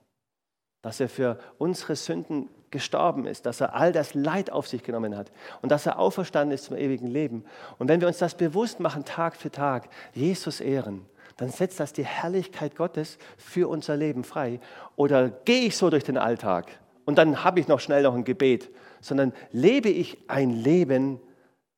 Dass 0.81 0.99
er 1.01 1.09
für 1.09 1.37
unsere 1.57 1.97
Sünden 1.97 2.47
gestorben 2.71 3.25
ist, 3.25 3.45
dass 3.45 3.59
er 3.59 3.75
all 3.75 3.91
das 3.91 4.13
Leid 4.13 4.51
auf 4.51 4.67
sich 4.67 4.83
genommen 4.83 5.17
hat 5.17 5.31
und 5.61 5.71
dass 5.71 5.87
er 5.87 5.97
auferstanden 5.97 6.53
ist 6.53 6.65
zum 6.65 6.77
ewigen 6.77 7.07
Leben. 7.07 7.43
Und 7.79 7.89
wenn 7.89 7.99
wir 7.99 8.07
uns 8.07 8.19
das 8.19 8.35
bewusst 8.35 8.79
machen, 8.79 9.03
Tag 9.03 9.35
für 9.35 9.51
Tag, 9.51 9.89
Jesus 10.13 10.61
ehren, 10.61 11.05
dann 11.37 11.49
setzt 11.49 11.79
das 11.79 11.91
die 11.91 12.05
Herrlichkeit 12.05 12.75
Gottes 12.75 13.17
für 13.37 13.67
unser 13.67 13.97
Leben 13.97 14.23
frei. 14.23 14.59
Oder 14.95 15.29
gehe 15.29 15.67
ich 15.67 15.75
so 15.75 15.89
durch 15.89 16.03
den 16.03 16.17
Alltag 16.17 16.67
und 17.05 17.17
dann 17.17 17.43
habe 17.43 17.59
ich 17.59 17.67
noch 17.67 17.79
schnell 17.79 18.03
noch 18.03 18.13
ein 18.13 18.23
Gebet, 18.23 18.69
sondern 19.01 19.33
lebe 19.51 19.89
ich 19.89 20.19
ein 20.27 20.51
Leben, 20.51 21.19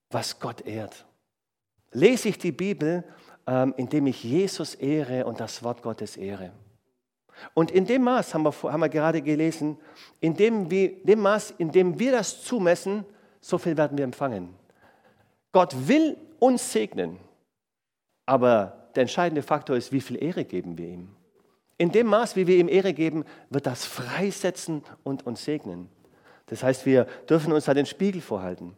was 0.10 0.42
Gott 0.42 0.66
ehrt. 0.66 1.06
Lese 1.94 2.30
ich 2.30 2.38
die 2.38 2.52
Bibel 2.52 3.06
indem 3.46 4.08
ich 4.08 4.24
Jesus 4.24 4.76
ehre 4.76 5.26
und 5.26 5.40
das 5.40 5.64
Wort 5.64 5.82
Gottes 5.82 6.18
ehre. 6.18 6.52
Und 7.54 7.72
in 7.72 7.86
dem 7.86 8.04
Maß, 8.04 8.34
haben 8.34 8.44
wir, 8.44 8.54
haben 8.72 8.82
wir 8.82 8.90
gerade 8.90 9.22
gelesen, 9.22 9.78
in 10.20 10.36
dem, 10.36 10.70
wir, 10.70 11.04
dem 11.04 11.22
Maß, 11.22 11.56
in 11.58 11.72
dem 11.72 12.00
wir 12.00 12.12
das 12.12 12.44
zumessen, 12.44 13.06
so 13.40 13.58
viel 13.58 13.78
werden 13.78 13.98
wir 13.98 14.06
empfangen. 14.06 14.54
Gott 15.52 15.76
will 15.88 16.18
uns 16.40 16.72
segnen, 16.72 17.18
aber 18.26 18.90
der 18.96 19.02
entscheidende 19.02 19.42
Faktor 19.42 19.76
ist, 19.76 19.92
wie 19.92 20.02
viel 20.02 20.22
Ehre 20.22 20.46
geben 20.46 20.78
wir 20.78 20.88
ihm. 20.88 21.10
In 21.78 21.92
dem 21.92 22.08
Maß, 22.08 22.36
wie 22.36 22.46
wir 22.46 22.58
ihm 22.58 22.70
Ehre 22.70 22.94
geben, 22.94 23.26
wird 23.50 23.66
das 23.66 23.86
freisetzen 23.86 24.84
und 25.04 25.26
uns 25.26 25.44
segnen. 25.44 25.90
Das 26.46 26.64
heißt, 26.64 26.86
wir 26.86 27.06
dürfen 27.28 27.54
uns 27.54 27.66
da 27.66 27.74
den 27.74 27.86
Spiegel 27.86 28.22
vorhalten. 28.22 28.78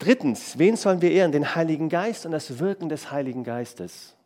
Drittens, 0.00 0.58
wen 0.58 0.76
sollen 0.76 1.02
wir 1.02 1.12
ehren? 1.12 1.30
Den 1.30 1.54
Heiligen 1.54 1.90
Geist 1.90 2.24
und 2.24 2.32
das 2.32 2.58
Wirken 2.58 2.88
des 2.88 3.10
Heiligen 3.10 3.44
Geistes. 3.44 4.16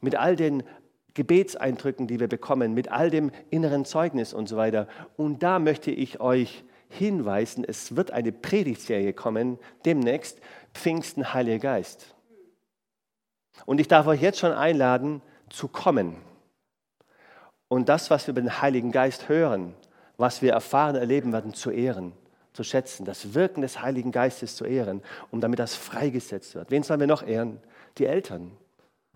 Mit 0.00 0.14
all 0.14 0.36
den 0.36 0.62
Gebetseindrücken, 1.14 2.06
die 2.06 2.20
wir 2.20 2.28
bekommen, 2.28 2.74
mit 2.74 2.88
all 2.92 3.10
dem 3.10 3.32
inneren 3.50 3.84
Zeugnis 3.84 4.32
und 4.32 4.48
so 4.48 4.56
weiter. 4.56 4.86
Und 5.16 5.42
da 5.42 5.58
möchte 5.58 5.90
ich 5.90 6.20
euch 6.20 6.64
hinweisen, 6.90 7.64
es 7.66 7.96
wird 7.96 8.12
eine 8.12 8.30
Predigtserie 8.30 9.12
kommen, 9.12 9.58
demnächst 9.84 10.40
Pfingsten 10.74 11.34
Heiliger 11.34 11.58
Geist. 11.58 12.14
Und 13.66 13.80
ich 13.80 13.88
darf 13.88 14.06
euch 14.06 14.22
jetzt 14.22 14.38
schon 14.38 14.52
einladen, 14.52 15.22
zu 15.50 15.66
kommen. 15.66 16.18
Und 17.66 17.88
das, 17.88 18.10
was 18.10 18.28
wir 18.28 18.32
über 18.32 18.42
den 18.42 18.62
Heiligen 18.62 18.92
Geist 18.92 19.28
hören, 19.28 19.74
was 20.18 20.40
wir 20.40 20.52
erfahren, 20.52 20.94
erleben 20.94 21.32
werden, 21.32 21.52
zu 21.52 21.72
ehren 21.72 22.12
zu 22.58 22.64
schätzen, 22.64 23.04
das 23.04 23.34
Wirken 23.34 23.62
des 23.62 23.82
Heiligen 23.82 24.10
Geistes 24.10 24.56
zu 24.56 24.64
ehren, 24.64 25.00
um 25.30 25.40
damit 25.40 25.60
das 25.60 25.76
freigesetzt 25.76 26.56
wird. 26.56 26.72
Wen 26.72 26.82
sollen 26.82 26.98
wir 26.98 27.06
noch 27.06 27.24
ehren? 27.24 27.60
Die 27.98 28.06
Eltern. 28.06 28.50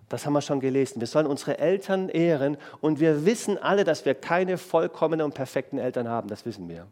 Das 0.08 0.24
haben 0.24 0.32
wir 0.32 0.42
schon 0.42 0.60
gelesen. 0.60 1.00
Wir 1.00 1.08
sollen 1.08 1.26
unsere 1.26 1.58
Eltern 1.58 2.08
ehren 2.08 2.56
und 2.80 3.00
wir 3.00 3.26
wissen 3.26 3.58
alle, 3.58 3.82
dass 3.82 4.04
wir 4.04 4.14
keine 4.14 4.58
vollkommenen 4.58 5.26
und 5.26 5.34
perfekten 5.34 5.78
Eltern 5.78 6.06
haben. 6.06 6.28
Das 6.28 6.46
wissen 6.46 6.68
wir. 6.68 6.86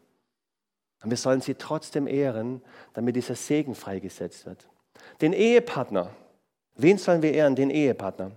Und 1.05 1.11
wir 1.11 1.17
sollen 1.17 1.41
sie 1.41 1.55
trotzdem 1.55 2.09
ehren, 2.09 2.63
damit 2.95 3.15
dieser 3.15 3.37
Segen 3.37 3.77
freigesetzt 3.77 4.45
wird. 4.45 4.69
Den 5.21 5.33
Ehepartner. 5.33 6.11
Wen 6.75 6.99
sollen 6.99 7.23
wir 7.23 7.33
ehren? 7.33 7.55
Den 7.55 7.71
Ehepartner. 7.71 8.33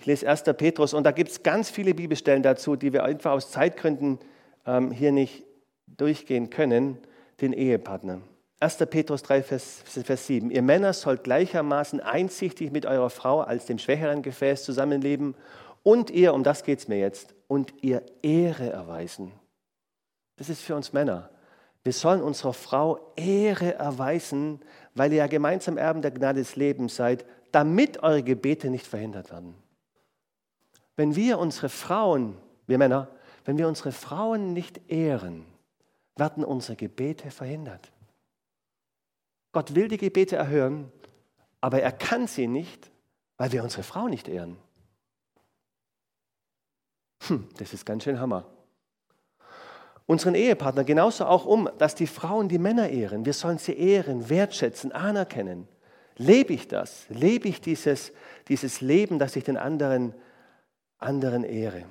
Ich 0.00 0.06
lese 0.06 0.28
1. 0.28 0.42
Petrus 0.56 0.92
und 0.92 1.04
da 1.04 1.12
gibt 1.12 1.30
es 1.30 1.44
ganz 1.44 1.70
viele 1.70 1.94
Bibelstellen 1.94 2.42
dazu, 2.42 2.74
die 2.74 2.92
wir 2.92 3.04
einfach 3.04 3.30
aus 3.30 3.52
Zeitgründen 3.52 4.18
ähm, 4.66 4.90
hier 4.90 5.12
nicht 5.12 5.44
durchgehen 5.86 6.50
können. 6.50 6.98
Den 7.40 7.52
Ehepartner. 7.52 8.20
1. 8.60 8.78
Petrus 8.88 9.22
3, 9.22 9.42
Vers, 9.42 9.82
Vers 9.84 10.26
7. 10.26 10.50
Ihr 10.50 10.62
Männer 10.62 10.92
sollt 10.94 11.24
gleichermaßen 11.24 12.00
einsichtig 12.00 12.72
mit 12.72 12.86
eurer 12.86 13.10
Frau 13.10 13.40
als 13.40 13.66
dem 13.66 13.78
schwächeren 13.78 14.22
Gefäß 14.22 14.64
zusammenleben 14.64 15.34
und 15.82 16.10
ihr, 16.10 16.32
um 16.34 16.42
das 16.42 16.64
geht 16.64 16.80
es 16.80 16.88
mir 16.88 16.98
jetzt, 16.98 17.34
und 17.46 17.74
ihr 17.82 18.02
Ehre 18.22 18.70
erweisen. 18.70 19.30
Das 20.36 20.48
ist 20.48 20.62
für 20.62 20.74
uns 20.74 20.92
Männer. 20.92 21.30
Wir 21.84 21.92
sollen 21.92 22.22
unserer 22.22 22.54
Frau 22.54 23.12
Ehre 23.14 23.74
erweisen, 23.74 24.60
weil 24.94 25.12
ihr 25.12 25.18
ja 25.18 25.26
gemeinsam 25.28 25.76
Erben 25.76 26.02
der 26.02 26.10
Gnade 26.10 26.40
des 26.40 26.56
Lebens 26.56 26.96
seid, 26.96 27.24
damit 27.52 28.02
eure 28.02 28.24
Gebete 28.24 28.70
nicht 28.70 28.86
verhindert 28.86 29.30
werden. 29.30 29.54
Wenn 30.96 31.14
wir 31.14 31.38
unsere 31.38 31.68
Frauen, 31.68 32.36
wir 32.66 32.78
Männer, 32.78 33.08
wenn 33.44 33.58
wir 33.58 33.68
unsere 33.68 33.92
Frauen 33.92 34.54
nicht 34.54 34.90
ehren, 34.90 35.44
werden 36.16 36.44
unsere 36.44 36.76
Gebete 36.76 37.30
verhindert. 37.30 37.92
Gott 39.52 39.74
will 39.74 39.88
die 39.88 39.98
Gebete 39.98 40.36
erhören, 40.36 40.90
aber 41.60 41.80
er 41.80 41.92
kann 41.92 42.26
sie 42.26 42.46
nicht, 42.46 42.90
weil 43.36 43.52
wir 43.52 43.62
unsere 43.62 43.82
Frau 43.82 44.08
nicht 44.08 44.28
ehren. 44.28 44.56
Hm, 47.26 47.48
das 47.58 47.72
ist 47.72 47.86
ganz 47.86 48.04
schön 48.04 48.20
Hammer. 48.20 48.44
Unseren 50.06 50.34
Ehepartner 50.34 50.84
genauso 50.84 51.26
auch 51.26 51.44
um, 51.44 51.68
dass 51.78 51.94
die 51.94 52.06
Frauen 52.06 52.48
die 52.48 52.58
Männer 52.58 52.88
ehren. 52.88 53.26
Wir 53.26 53.32
sollen 53.32 53.58
sie 53.58 53.72
ehren, 53.72 54.28
wertschätzen, 54.28 54.92
anerkennen. 54.92 55.66
Lebe 56.16 56.52
ich 56.52 56.68
das? 56.68 57.06
Lebe 57.08 57.48
ich 57.48 57.60
dieses, 57.60 58.12
dieses 58.48 58.80
Leben, 58.80 59.18
dass 59.18 59.36
ich 59.36 59.44
den 59.44 59.56
anderen, 59.56 60.14
anderen 60.98 61.42
ehre? 61.42 61.84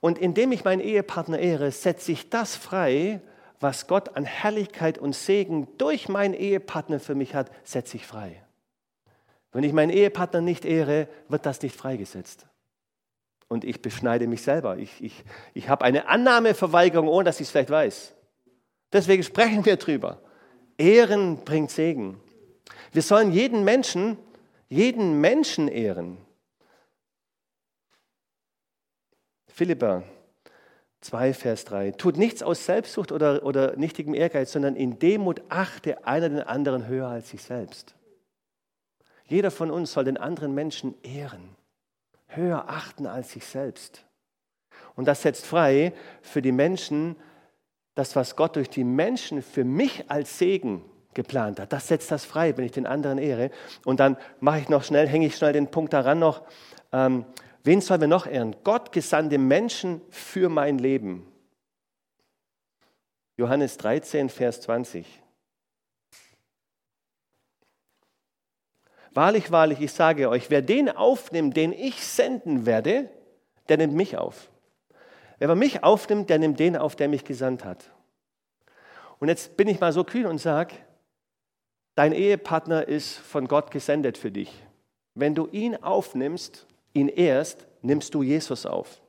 Und 0.00 0.18
indem 0.18 0.52
ich 0.52 0.64
meinen 0.64 0.80
Ehepartner 0.80 1.38
ehre, 1.38 1.70
setze 1.72 2.12
ich 2.12 2.30
das 2.30 2.56
frei, 2.56 3.20
was 3.64 3.86
Gott 3.86 4.14
an 4.14 4.26
Herrlichkeit 4.26 4.98
und 4.98 5.16
Segen 5.16 5.66
durch 5.78 6.10
meinen 6.10 6.34
Ehepartner 6.34 7.00
für 7.00 7.14
mich 7.14 7.34
hat, 7.34 7.50
setze 7.64 7.96
ich 7.96 8.06
frei. 8.06 8.44
Wenn 9.52 9.64
ich 9.64 9.72
meinen 9.72 9.88
Ehepartner 9.88 10.42
nicht 10.42 10.66
ehre, 10.66 11.08
wird 11.28 11.46
das 11.46 11.62
nicht 11.62 11.74
freigesetzt. 11.74 12.44
Und 13.48 13.64
ich 13.64 13.80
beschneide 13.80 14.26
mich 14.26 14.42
selber. 14.42 14.76
Ich, 14.76 15.02
ich, 15.02 15.24
ich 15.54 15.70
habe 15.70 15.82
eine 15.82 16.08
Annahmeverweigerung, 16.08 17.08
ohne 17.08 17.24
dass 17.24 17.40
ich 17.40 17.46
es 17.46 17.52
vielleicht 17.52 17.70
weiß. 17.70 18.12
Deswegen 18.92 19.22
sprechen 19.22 19.64
wir 19.64 19.76
drüber. 19.76 20.20
Ehren 20.76 21.38
bringt 21.46 21.70
Segen. 21.70 22.20
Wir 22.92 23.00
sollen 23.00 23.32
jeden 23.32 23.64
Menschen, 23.64 24.18
jeden 24.68 25.22
Menschen 25.22 25.68
ehren. 25.68 26.18
Philippa 29.46 30.02
2, 31.04 31.34
Vers 31.34 31.66
3. 31.66 31.90
Tut 31.92 32.16
nichts 32.16 32.42
aus 32.42 32.64
Selbstsucht 32.64 33.12
oder, 33.12 33.44
oder 33.44 33.76
nichtigem 33.76 34.14
Ehrgeiz, 34.14 34.52
sondern 34.52 34.74
in 34.74 34.98
Demut 34.98 35.42
achte 35.50 36.06
einer 36.06 36.30
den 36.30 36.40
anderen 36.40 36.86
höher 36.86 37.08
als 37.08 37.28
sich 37.28 37.42
selbst. 37.42 37.94
Jeder 39.26 39.50
von 39.50 39.70
uns 39.70 39.92
soll 39.92 40.04
den 40.04 40.16
anderen 40.16 40.54
Menschen 40.54 40.94
ehren, 41.02 41.56
höher 42.26 42.68
achten 42.68 43.06
als 43.06 43.32
sich 43.32 43.44
selbst. 43.44 44.06
Und 44.96 45.06
das 45.06 45.20
setzt 45.20 45.44
frei 45.44 45.92
für 46.22 46.40
die 46.40 46.52
Menschen, 46.52 47.16
das, 47.94 48.16
was 48.16 48.34
Gott 48.34 48.56
durch 48.56 48.70
die 48.70 48.84
Menschen 48.84 49.42
für 49.42 49.64
mich 49.64 50.10
als 50.10 50.38
Segen 50.38 50.84
geplant 51.12 51.60
hat. 51.60 51.72
Das 51.72 51.88
setzt 51.88 52.10
das 52.10 52.24
frei, 52.24 52.56
wenn 52.56 52.64
ich 52.64 52.72
den 52.72 52.86
anderen 52.86 53.18
ehre. 53.18 53.50
Und 53.84 54.00
dann 54.00 54.16
mache 54.40 54.60
ich 54.60 54.68
noch 54.70 54.84
schnell, 54.84 55.06
hänge 55.06 55.26
ich 55.26 55.36
schnell 55.36 55.52
den 55.52 55.70
Punkt 55.70 55.92
daran 55.92 56.18
noch. 56.18 56.42
Ähm, 56.92 57.26
Wen 57.64 57.80
sollen 57.80 58.02
wir 58.02 58.08
noch 58.08 58.26
ehren? 58.26 58.54
Gott 58.62 58.92
gesandte 58.92 59.38
Menschen 59.38 60.02
für 60.10 60.50
mein 60.50 60.78
Leben. 60.78 61.26
Johannes 63.38 63.78
13, 63.78 64.28
Vers 64.28 64.60
20. 64.60 65.22
Wahrlich, 69.14 69.50
wahrlich, 69.50 69.80
ich 69.80 69.92
sage 69.92 70.28
euch, 70.28 70.50
wer 70.50 70.60
den 70.60 70.90
aufnimmt, 70.90 71.56
den 71.56 71.72
ich 71.72 72.04
senden 72.04 72.66
werde, 72.66 73.08
der 73.68 73.78
nimmt 73.78 73.94
mich 73.94 74.18
auf. 74.18 74.50
Wer 75.38 75.54
mich 75.54 75.82
aufnimmt, 75.82 76.28
der 76.28 76.38
nimmt 76.38 76.60
den 76.60 76.76
auf, 76.76 76.96
der 76.96 77.08
mich 77.08 77.24
gesandt 77.24 77.64
hat. 77.64 77.90
Und 79.20 79.28
jetzt 79.28 79.56
bin 79.56 79.68
ich 79.68 79.80
mal 79.80 79.92
so 79.92 80.04
kühn 80.04 80.26
und 80.26 80.38
sage, 80.38 80.74
dein 81.94 82.12
Ehepartner 82.12 82.86
ist 82.86 83.16
von 83.16 83.48
Gott 83.48 83.70
gesendet 83.70 84.18
für 84.18 84.30
dich. 84.30 84.52
Wenn 85.14 85.34
du 85.34 85.48
ihn 85.50 85.76
aufnimmst, 85.76 86.66
ihn 86.94 87.08
ehrst, 87.08 87.66
nimmst 87.82 88.14
du 88.14 88.22
Jesus 88.22 88.64
auf. 88.64 89.02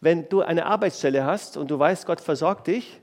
Wenn 0.00 0.28
du 0.28 0.40
eine 0.40 0.66
Arbeitsstelle 0.66 1.24
hast 1.24 1.56
und 1.56 1.70
du 1.70 1.78
weißt, 1.78 2.06
Gott 2.06 2.20
versorgt 2.20 2.66
dich, 2.66 3.00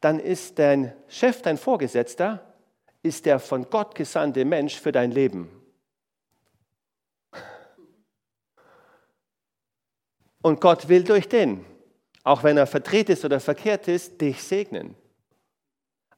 dann 0.00 0.18
ist 0.18 0.58
dein 0.58 0.94
Chef, 1.08 1.42
dein 1.42 1.58
Vorgesetzter, 1.58 2.54
ist 3.02 3.26
der 3.26 3.38
von 3.38 3.68
Gott 3.68 3.94
gesandte 3.94 4.44
Mensch 4.44 4.80
für 4.80 4.92
dein 4.92 5.10
Leben. 5.10 5.50
Und 10.40 10.60
Gott 10.60 10.88
will 10.88 11.04
durch 11.04 11.28
den, 11.28 11.64
auch 12.22 12.42
wenn 12.44 12.56
er 12.56 12.66
verdreht 12.66 13.10
ist 13.10 13.24
oder 13.24 13.40
verkehrt 13.40 13.88
ist, 13.88 14.20
dich 14.20 14.42
segnen. 14.42 14.94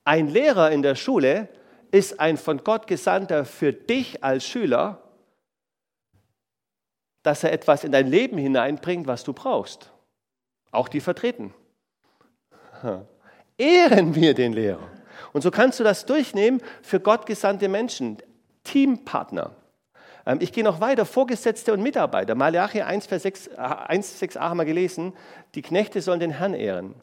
Ein 0.05 0.29
Lehrer 0.29 0.71
in 0.71 0.83
der 0.83 0.95
Schule 0.95 1.49
ist 1.91 2.21
ein 2.21 2.37
von 2.37 2.63
Gott 2.63 2.87
gesandter 2.87 3.45
für 3.45 3.73
dich 3.73 4.23
als 4.23 4.47
Schüler 4.47 5.03
dass 7.23 7.45
er 7.45 7.53
etwas 7.53 7.85
in 7.85 7.93
dein 7.93 8.07
Leben 8.07 8.39
hineinbringt, 8.39 9.07
was 9.07 9.25
du 9.25 9.33
brauchst. 9.33 9.91
Auch 10.71 10.89
die 10.89 11.01
vertreten. 11.01 11.53
Ehren 13.59 14.15
wir 14.15 14.35
den 14.35 14.53
Lehrer. 14.53 14.89
Und 15.33 15.43
so 15.43 15.51
kannst 15.51 15.79
du 15.81 15.85
das 15.85 16.07
durchnehmen 16.07 16.63
für 16.83 17.01
Gott 17.01 17.27
gesandte 17.27 17.69
Menschen, 17.69 18.19
Teampartner. 18.65 19.53
Ähm, 20.27 20.39
ich 20.41 20.53
gehe 20.53 20.65
noch 20.65 20.81
weiter, 20.81 21.05
Vorgesetzte 21.05 21.73
und 21.73 21.83
Mitarbeiter. 21.83 22.35
Malachi 22.35 22.83
1, 22.83 23.07
Vers 23.07 23.23
6, 23.23 23.49
1, 23.57 24.23
6a 24.23 24.41
haben 24.41 24.59
wir 24.59 24.65
gelesen, 24.65 25.13
die 25.55 25.63
Knechte 25.63 26.01
sollen 26.01 26.21
den 26.21 26.31
Herrn 26.31 26.55
ehren. 26.55 26.95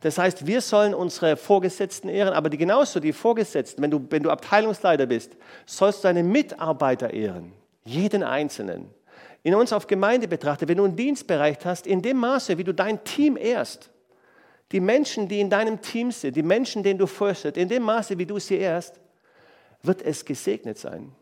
Das 0.00 0.18
heißt, 0.18 0.46
wir 0.46 0.60
sollen 0.60 0.94
unsere 0.94 1.36
Vorgesetzten 1.36 2.08
ehren, 2.08 2.32
aber 2.32 2.50
die, 2.50 2.58
genauso 2.58 3.00
die 3.00 3.12
Vorgesetzten, 3.12 3.82
wenn 3.82 3.90
du, 3.90 4.06
wenn 4.10 4.22
du 4.22 4.30
Abteilungsleiter 4.30 5.06
bist, 5.06 5.36
sollst 5.66 6.04
du 6.04 6.08
deine 6.08 6.22
Mitarbeiter 6.22 7.12
ehren, 7.12 7.52
jeden 7.84 8.22
Einzelnen 8.22 8.94
in 9.42 9.54
uns 9.54 9.72
auf 9.72 9.86
Gemeinde 9.86 10.28
betrachtet, 10.28 10.68
wenn 10.68 10.78
du 10.78 10.84
einen 10.84 10.96
Dienstbereich 10.96 11.58
hast, 11.64 11.86
in 11.86 12.02
dem 12.02 12.16
Maße, 12.18 12.58
wie 12.58 12.64
du 12.64 12.74
dein 12.74 13.02
Team 13.04 13.36
ehrst, 13.36 13.90
die 14.72 14.80
Menschen, 14.80 15.28
die 15.28 15.40
in 15.40 15.48
deinem 15.48 15.80
Team 15.80 16.10
sind, 16.10 16.36
die 16.36 16.42
Menschen, 16.42 16.82
denen 16.82 16.98
du 16.98 17.06
fürstest, 17.06 17.56
in 17.56 17.68
dem 17.68 17.82
Maße, 17.84 18.18
wie 18.18 18.26
du 18.26 18.38
sie 18.38 18.56
ehrst, 18.56 19.00
wird 19.82 20.02
es 20.02 20.24
gesegnet 20.24 20.78
sein. 20.78 21.12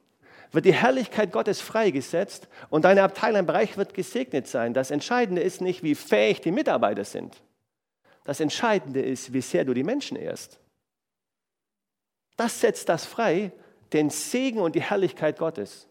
Wird 0.50 0.64
die 0.64 0.72
Herrlichkeit 0.72 1.32
Gottes 1.32 1.60
freigesetzt 1.60 2.48
und 2.70 2.84
deine 2.84 3.02
Abteilung 3.02 3.40
im 3.40 3.46
Bereich 3.46 3.76
wird 3.76 3.94
gesegnet 3.94 4.48
sein. 4.48 4.74
Das 4.74 4.90
Entscheidende 4.90 5.42
ist 5.42 5.60
nicht, 5.60 5.82
wie 5.82 5.94
fähig 5.94 6.40
die 6.40 6.52
Mitarbeiter 6.52 7.04
sind. 7.04 7.36
Das 8.24 8.40
Entscheidende 8.40 9.02
ist, 9.02 9.32
wie 9.32 9.40
sehr 9.40 9.64
du 9.64 9.74
die 9.74 9.84
Menschen 9.84 10.16
ehrst. 10.16 10.58
Das 12.36 12.60
setzt 12.60 12.88
das 12.88 13.04
frei, 13.06 13.52
den 13.92 14.10
Segen 14.10 14.60
und 14.60 14.74
die 14.74 14.82
Herrlichkeit 14.82 15.38
Gottes 15.38 15.88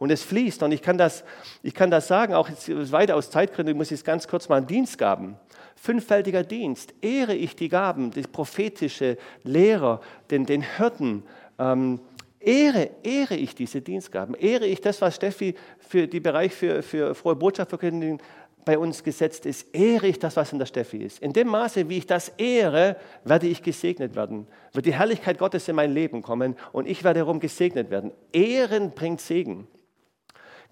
und 0.00 0.10
es 0.10 0.24
fließt. 0.24 0.64
Und 0.64 0.72
ich 0.72 0.82
kann 0.82 0.98
das, 0.98 1.22
ich 1.62 1.74
kann 1.74 1.92
das 1.92 2.08
sagen, 2.08 2.34
auch 2.34 2.48
weiter 2.66 3.14
aus 3.14 3.30
Zeitgründen 3.30 3.76
muss 3.76 3.92
ich 3.92 4.00
es 4.00 4.04
ganz 4.04 4.26
kurz 4.26 4.48
mal 4.48 4.60
Dienstgaben. 4.60 5.36
Fünffältiger 5.76 6.42
Dienst. 6.42 6.92
Ehre 7.00 7.34
ich 7.34 7.54
die 7.54 7.68
Gaben, 7.68 8.10
die 8.10 8.22
prophetische 8.22 9.16
Lehrer, 9.44 10.00
den, 10.30 10.46
den 10.46 10.62
Hirten. 10.62 11.22
Ähm, 11.58 12.00
ehre, 12.40 12.90
ehre 13.02 13.36
ich 13.36 13.54
diese 13.54 13.82
Dienstgaben. 13.82 14.34
Ehre 14.34 14.66
ich 14.66 14.80
das, 14.80 15.00
was 15.00 15.16
Steffi 15.16 15.54
für 15.78 16.08
den 16.08 16.22
Bereich 16.22 16.52
für, 16.52 16.82
für 16.82 17.14
frohe 17.14 17.36
Botschaft 17.36 17.68
verkündigen 17.68 18.18
bei 18.64 18.78
uns 18.78 19.02
gesetzt 19.02 19.46
ist, 19.46 19.74
ehre 19.74 20.06
ich 20.06 20.18
das, 20.18 20.36
was 20.36 20.52
in 20.52 20.58
der 20.58 20.66
Steffi 20.66 20.98
ist. 20.98 21.18
In 21.20 21.32
dem 21.32 21.48
Maße, 21.48 21.88
wie 21.88 21.98
ich 21.98 22.06
das 22.06 22.28
ehre, 22.36 22.96
werde 23.24 23.46
ich 23.46 23.62
gesegnet 23.62 24.14
werden. 24.14 24.46
Wird 24.72 24.84
die 24.84 24.92
Herrlichkeit 24.92 25.38
Gottes 25.38 25.66
in 25.68 25.76
mein 25.76 25.92
Leben 25.92 26.20
kommen 26.22 26.56
und 26.72 26.86
ich 26.86 27.02
werde 27.02 27.20
darum 27.20 27.40
gesegnet 27.40 27.90
werden. 27.90 28.12
Ehren 28.32 28.90
bringt 28.90 29.22
Segen. 29.22 29.66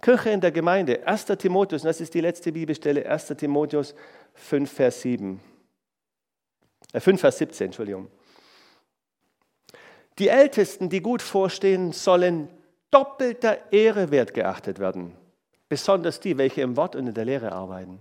Kirche 0.01 0.31
in 0.31 0.41
der 0.41 0.53
Gemeinde, 0.53 1.07
1. 1.07 1.27
Timotheus, 1.27 1.83
und 1.83 1.89
das 1.89 2.01
ist 2.01 2.15
die 2.15 2.21
letzte 2.21 2.53
Bibelstelle, 2.53 3.09
1. 3.09 3.29
Timotheus 3.37 3.95
5, 4.35 4.71
Vers 4.71 5.03
7. 5.03 5.41
Äh, 6.93 7.01
5, 7.01 7.21
Vers 7.21 7.39
17, 7.39 7.67
Entschuldigung. 7.67 8.09
Die 10.19 10.29
Ältesten, 10.29 10.89
die 10.89 11.01
gut 11.01 11.23
vorstehen, 11.23 11.93
sollen 11.93 12.49
doppelter 12.91 13.73
Ehre 13.73 14.11
wert 14.11 14.35
geachtet 14.35 14.79
werden. 14.79 15.15
Besonders 15.69 16.21
die, 16.21 16.39
welche 16.39 16.63
im 16.63 16.77
Wort 16.77 16.97
und 16.97 17.07
in 17.07 17.15
der 17.15 17.25
Lehre 17.25 17.53
arbeiten. 17.53 18.01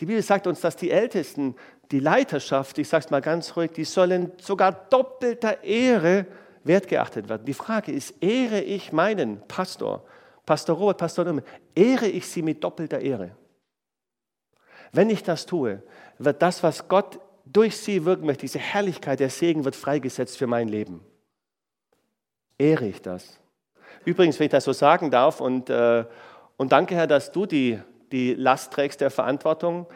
Die 0.00 0.06
Bibel 0.06 0.22
sagt 0.22 0.46
uns, 0.46 0.60
dass 0.60 0.76
die 0.76 0.90
Ältesten, 0.90 1.54
die 1.92 2.00
Leiterschaft, 2.00 2.78
ich 2.78 2.88
sage 2.88 3.04
es 3.04 3.10
mal 3.10 3.20
ganz 3.20 3.56
ruhig, 3.56 3.70
die 3.72 3.84
sollen 3.84 4.32
sogar 4.38 4.72
doppelter 4.72 5.62
Ehre 5.62 6.26
wert 6.64 6.88
geachtet 6.88 7.28
werden. 7.28 7.44
Die 7.44 7.54
Frage 7.54 7.92
ist, 7.92 8.22
ehre 8.22 8.60
ich 8.60 8.92
meinen 8.92 9.46
Pastor, 9.46 10.04
Pastor 10.46 10.76
Robert, 10.76 10.98
Pastor 10.98 11.24
Nürnberg, 11.24 11.46
ehre 11.74 12.06
ich 12.06 12.26
sie 12.26 12.42
mit 12.42 12.62
doppelter 12.62 13.00
Ehre? 13.00 13.36
Wenn 14.92 15.10
ich 15.10 15.22
das 15.22 15.46
tue, 15.46 15.82
wird 16.18 16.42
das, 16.42 16.62
was 16.62 16.88
Gott 16.88 17.18
durch 17.44 17.76
sie 17.76 18.04
wirken 18.04 18.26
möchte, 18.26 18.42
diese 18.42 18.58
Herrlichkeit, 18.58 19.20
der 19.20 19.30
Segen 19.30 19.64
wird 19.64 19.76
freigesetzt 19.76 20.38
für 20.38 20.46
mein 20.46 20.68
Leben. 20.68 21.04
Ehre 22.58 22.86
ich 22.86 23.02
das? 23.02 23.40
Übrigens, 24.04 24.38
wenn 24.38 24.46
ich 24.46 24.52
das 24.52 24.64
so 24.64 24.72
sagen 24.72 25.10
darf, 25.10 25.40
und, 25.40 25.70
äh, 25.70 26.04
und 26.56 26.72
danke 26.72 26.94
Herr, 26.94 27.06
dass 27.06 27.32
du 27.32 27.46
die, 27.46 27.78
die 28.12 28.34
Last 28.34 28.72
trägst 28.72 29.00
der 29.00 29.10
Verantwortung. 29.10 29.86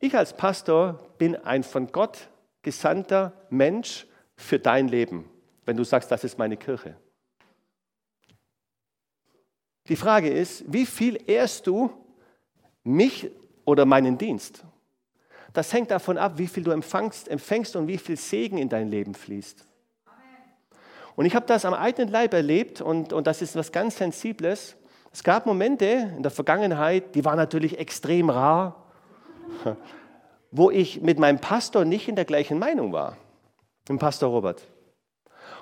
Ich 0.00 0.16
als 0.16 0.36
Pastor 0.36 0.98
bin 1.18 1.36
ein 1.36 1.62
von 1.62 1.92
Gott 1.92 2.28
gesandter 2.62 3.32
Mensch 3.50 4.06
für 4.36 4.58
dein 4.58 4.88
Leben, 4.88 5.28
wenn 5.64 5.76
du 5.76 5.84
sagst, 5.84 6.10
das 6.10 6.24
ist 6.24 6.38
meine 6.38 6.56
Kirche. 6.56 6.96
Die 9.88 9.96
Frage 9.96 10.28
ist, 10.28 10.64
wie 10.66 10.86
viel 10.86 11.18
ehrst 11.26 11.66
du 11.66 11.90
mich 12.84 13.30
oder 13.64 13.86
meinen 13.86 14.18
Dienst? 14.18 14.64
Das 15.52 15.72
hängt 15.72 15.90
davon 15.90 16.18
ab, 16.18 16.34
wie 16.36 16.46
viel 16.46 16.62
du 16.62 16.70
empfängst, 16.70 17.28
empfängst 17.28 17.74
und 17.74 17.88
wie 17.88 17.98
viel 17.98 18.16
Segen 18.16 18.58
in 18.58 18.68
dein 18.68 18.88
Leben 18.88 19.14
fließt. 19.14 19.64
Und 21.16 21.24
ich 21.24 21.34
habe 21.34 21.46
das 21.46 21.64
am 21.64 21.74
eigenen 21.74 22.10
Leib 22.10 22.32
erlebt 22.32 22.80
und, 22.80 23.12
und 23.12 23.26
das 23.26 23.42
ist 23.42 23.56
was 23.56 23.72
ganz 23.72 23.96
Sensibles. 23.96 24.76
Es 25.10 25.24
gab 25.24 25.46
Momente 25.46 26.12
in 26.16 26.22
der 26.22 26.30
Vergangenheit, 26.30 27.14
die 27.14 27.24
waren 27.24 27.38
natürlich 27.38 27.78
extrem 27.78 28.30
rar, 28.30 28.84
wo 30.50 30.70
ich 30.70 31.00
mit 31.00 31.18
meinem 31.18 31.40
Pastor 31.40 31.84
nicht 31.84 32.08
in 32.08 32.14
der 32.14 32.26
gleichen 32.26 32.58
Meinung 32.58 32.92
war, 32.92 33.16
mit 33.80 33.88
dem 33.88 33.98
Pastor 33.98 34.30
Robert. 34.30 34.62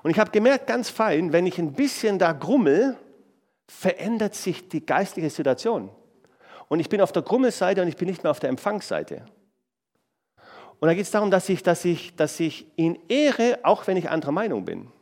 Und 0.03 0.11
ich 0.11 0.19
habe 0.19 0.31
gemerkt, 0.31 0.67
ganz 0.67 0.91
fein, 0.91 1.33
wenn 1.33 1.47
ich 1.47 1.59
ein 1.59 1.73
bisschen 1.73 2.19
da 2.19 2.33
grummel, 2.33 2.99
verändert 3.69 4.35
sich 4.35 4.69
die 4.69 4.85
geistliche 4.85 5.31
Situation. 5.31 5.91
Und 6.69 6.81
ich 6.81 6.89
bin 6.89 7.01
auf 7.01 7.13
der 7.13 7.23
Grummelseite 7.23 7.83
und 7.83 7.89
ich 7.89 7.97
bin 7.97 8.09
nicht 8.09 8.23
mehr 8.23 8.31
auf 8.31 8.41
der 8.41 8.51
Empfangsseite. 8.51 9.27
Und 10.79 10.89
da 10.89 10.95
geht 10.95 11.05
es 11.05 11.11
darum, 11.11 11.31
dass 11.31 11.49
ich, 11.49 11.63
dass, 11.63 11.85
ich, 11.85 12.17
dass 12.17 12.39
ich 12.39 12.67
ihn 12.77 12.99
ehre, 13.09 13.61
auch 13.63 13.87
wenn 13.87 13.97
ich 13.97 14.11
anderer 14.11 14.33
Meinung 14.33 14.65
bin. 14.65 14.93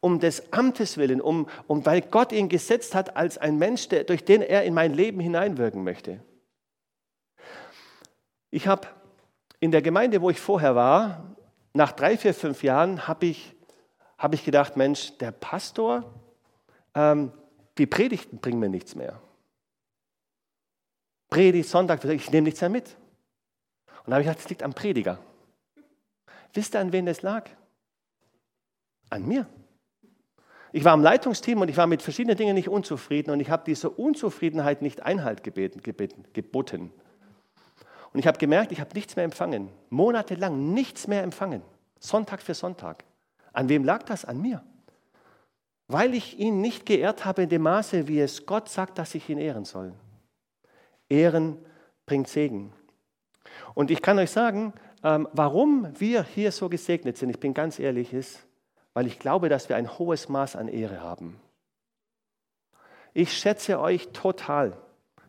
Um 0.00 0.20
des 0.20 0.52
Amtes 0.52 0.98
willen, 0.98 1.20
um, 1.20 1.48
um, 1.66 1.86
weil 1.86 2.02
Gott 2.02 2.32
ihn 2.32 2.48
gesetzt 2.48 2.94
hat 2.94 3.16
als 3.16 3.38
ein 3.38 3.56
Mensch, 3.56 3.88
der, 3.88 4.04
durch 4.04 4.24
den 4.24 4.42
er 4.42 4.64
in 4.64 4.74
mein 4.74 4.92
Leben 4.92 5.20
hineinwirken 5.20 5.84
möchte. 5.84 6.20
Ich 8.50 8.66
habe 8.66 8.88
in 9.60 9.70
der 9.70 9.82
Gemeinde, 9.82 10.20
wo 10.20 10.28
ich 10.28 10.40
vorher 10.40 10.74
war, 10.74 11.36
nach 11.72 11.92
drei, 11.92 12.16
vier, 12.16 12.34
fünf 12.34 12.62
Jahren, 12.62 13.08
habe 13.08 13.26
ich, 13.26 13.54
hab 14.18 14.34
ich 14.34 14.44
gedacht, 14.44 14.76
Mensch, 14.76 15.16
der 15.18 15.32
Pastor, 15.32 16.04
ähm, 16.94 17.32
die 17.78 17.86
Predigten 17.86 18.38
bringen 18.38 18.60
mir 18.60 18.68
nichts 18.68 18.94
mehr. 18.94 19.20
Predigt, 21.28 21.68
Sonntag, 21.68 22.04
ich 22.04 22.30
nehme 22.30 22.44
nichts 22.44 22.60
mehr 22.60 22.70
mit. 22.70 22.96
Und 24.04 24.10
da 24.10 24.12
habe 24.12 24.22
ich 24.22 24.28
gedacht, 24.28 24.44
es 24.44 24.48
liegt 24.48 24.62
am 24.62 24.74
Prediger. 24.74 25.18
Wisst 26.52 26.74
ihr, 26.74 26.80
an 26.80 26.92
wen 26.92 27.06
das 27.06 27.22
lag? 27.22 27.50
An 29.10 29.26
mir. 29.26 29.46
Ich 30.72 30.84
war 30.84 30.94
im 30.94 31.02
Leitungsteam 31.02 31.60
und 31.60 31.68
ich 31.68 31.76
war 31.76 31.86
mit 31.86 32.02
verschiedenen 32.02 32.36
Dingen 32.36 32.54
nicht 32.54 32.68
unzufrieden 32.68 33.30
und 33.30 33.40
ich 33.40 33.50
habe 33.50 33.64
dieser 33.64 33.98
Unzufriedenheit 33.98 34.82
nicht 34.82 35.02
Einhalt 35.02 35.42
gebeten, 35.42 35.82
gebeten, 35.82 36.24
geboten. 36.32 36.92
Und 38.12 38.20
ich 38.20 38.26
habe 38.26 38.38
gemerkt, 38.38 38.72
ich 38.72 38.80
habe 38.80 38.90
nichts 38.94 39.16
mehr 39.16 39.24
empfangen. 39.24 39.70
Monatelang 39.90 40.72
nichts 40.72 41.08
mehr 41.08 41.22
empfangen. 41.22 41.62
Sonntag 41.98 42.42
für 42.42 42.54
Sonntag. 42.54 43.04
An 43.52 43.68
wem 43.68 43.84
lag 43.84 44.02
das? 44.04 44.24
An 44.24 44.40
mir. 44.40 44.64
Weil 45.88 46.14
ich 46.14 46.38
ihn 46.38 46.60
nicht 46.60 46.86
geehrt 46.86 47.24
habe 47.24 47.42
in 47.42 47.48
dem 47.48 47.62
Maße, 47.62 48.08
wie 48.08 48.20
es 48.20 48.46
Gott 48.46 48.68
sagt, 48.68 48.98
dass 48.98 49.14
ich 49.14 49.28
ihn 49.28 49.38
ehren 49.38 49.64
soll. 49.64 49.92
Ehren 51.08 51.58
bringt 52.06 52.28
Segen. 52.28 52.72
Und 53.74 53.90
ich 53.90 54.00
kann 54.00 54.18
euch 54.18 54.30
sagen, 54.30 54.72
ähm, 55.02 55.28
warum 55.32 55.88
wir 56.00 56.22
hier 56.22 56.50
so 56.52 56.68
gesegnet 56.68 57.18
sind, 57.18 57.30
ich 57.30 57.40
bin 57.40 57.52
ganz 57.52 57.78
ehrlich, 57.78 58.12
ist, 58.12 58.46
weil 58.94 59.06
ich 59.06 59.18
glaube, 59.18 59.48
dass 59.48 59.68
wir 59.68 59.76
ein 59.76 59.98
hohes 59.98 60.28
Maß 60.28 60.56
an 60.56 60.68
Ehre 60.68 61.00
haben. 61.00 61.40
Ich 63.12 63.36
schätze 63.36 63.78
euch 63.78 64.08
total. 64.08 64.76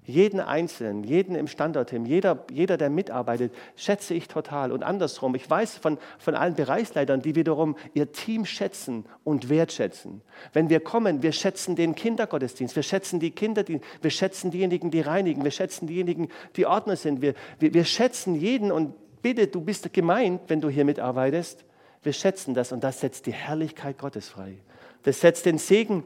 Jeden 0.08 0.40
Einzelnen, 0.40 1.04
jeden 1.04 1.36
im 1.36 1.48
Standortteam, 1.48 2.06
jeder, 2.06 2.46
jeder, 2.52 2.78
der 2.78 2.92
mitarbeitet, 2.92 3.52
schätze 3.76 4.14
ich 4.14 4.28
total. 4.28 4.72
Und 4.72 4.84
andersrum, 4.84 5.34
ich 5.34 5.50
weiß 5.50 5.78
von, 5.78 5.98
von 6.20 6.36
allen 6.36 6.54
Bereichsleitern, 6.54 7.22
die 7.22 7.34
wiederum 7.34 7.76
ihr 7.96 8.12
Team 8.12 8.46
schätzen 8.46 9.06
und 9.24 9.50
wertschätzen. 9.50 10.22
Wenn 10.54 10.70
wir 10.70 10.80
kommen, 10.80 11.24
wir 11.24 11.32
schätzen 11.32 11.76
den 11.76 11.96
Kindergottesdienst, 11.96 12.76
wir 12.76 12.84
schätzen 12.84 13.20
die 13.20 13.32
Kinder, 13.32 13.64
wir 13.68 14.12
schätzen 14.12 14.52
diejenigen, 14.52 14.92
die 14.92 15.02
reinigen, 15.02 15.44
wir 15.44 15.52
schätzen 15.52 15.88
diejenigen, 15.88 16.30
die 16.56 16.68
Ordner 16.68 16.98
sind. 16.98 17.24
Wir, 17.24 17.34
wir, 17.58 17.74
wir 17.74 17.86
schätzen 17.86 18.36
jeden 18.36 18.72
und 18.72 18.94
bitte, 19.24 19.48
du 19.48 19.60
bist 19.60 19.92
gemeint, 19.92 20.42
wenn 20.48 20.62
du 20.62 20.70
hier 20.70 20.86
mitarbeitest. 20.86 21.66
Wir 22.04 22.14
schätzen 22.14 22.54
das 22.54 22.72
und 22.72 22.84
das 22.84 23.00
setzt 23.00 23.26
die 23.26 23.34
Herrlichkeit 23.34 23.98
Gottes 23.98 24.30
frei. 24.30 24.60
Das 25.02 25.22
setzt 25.22 25.48
den 25.48 25.58
Segen, 25.58 26.04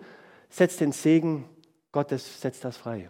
setzt 0.50 0.80
den 0.80 0.94
Segen 0.94 1.44
Gottes, 1.92 2.40
setzt 2.40 2.64
das 2.64 2.78
frei. 2.78 3.10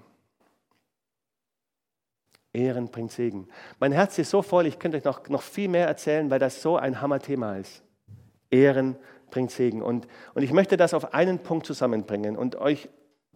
Ehren 2.53 2.87
bringt 2.89 3.11
Segen. 3.11 3.47
Mein 3.79 3.91
Herz 3.91 4.17
ist 4.17 4.31
so 4.31 4.41
voll, 4.41 4.65
ich 4.65 4.79
könnte 4.79 4.97
euch 4.97 5.03
noch, 5.03 5.27
noch 5.29 5.41
viel 5.41 5.67
mehr 5.69 5.87
erzählen, 5.87 6.29
weil 6.29 6.39
das 6.39 6.61
so 6.61 6.77
ein 6.77 7.01
Hammerthema 7.01 7.57
ist. 7.57 7.83
Ehren 8.49 8.95
bringt 9.29 9.51
Segen. 9.51 9.81
Und, 9.81 10.07
und 10.33 10.41
ich 10.41 10.51
möchte 10.51 10.77
das 10.77 10.93
auf 10.93 11.13
einen 11.13 11.39
Punkt 11.39 11.65
zusammenbringen 11.65 12.35
und 12.37 12.55
euch 12.55 12.89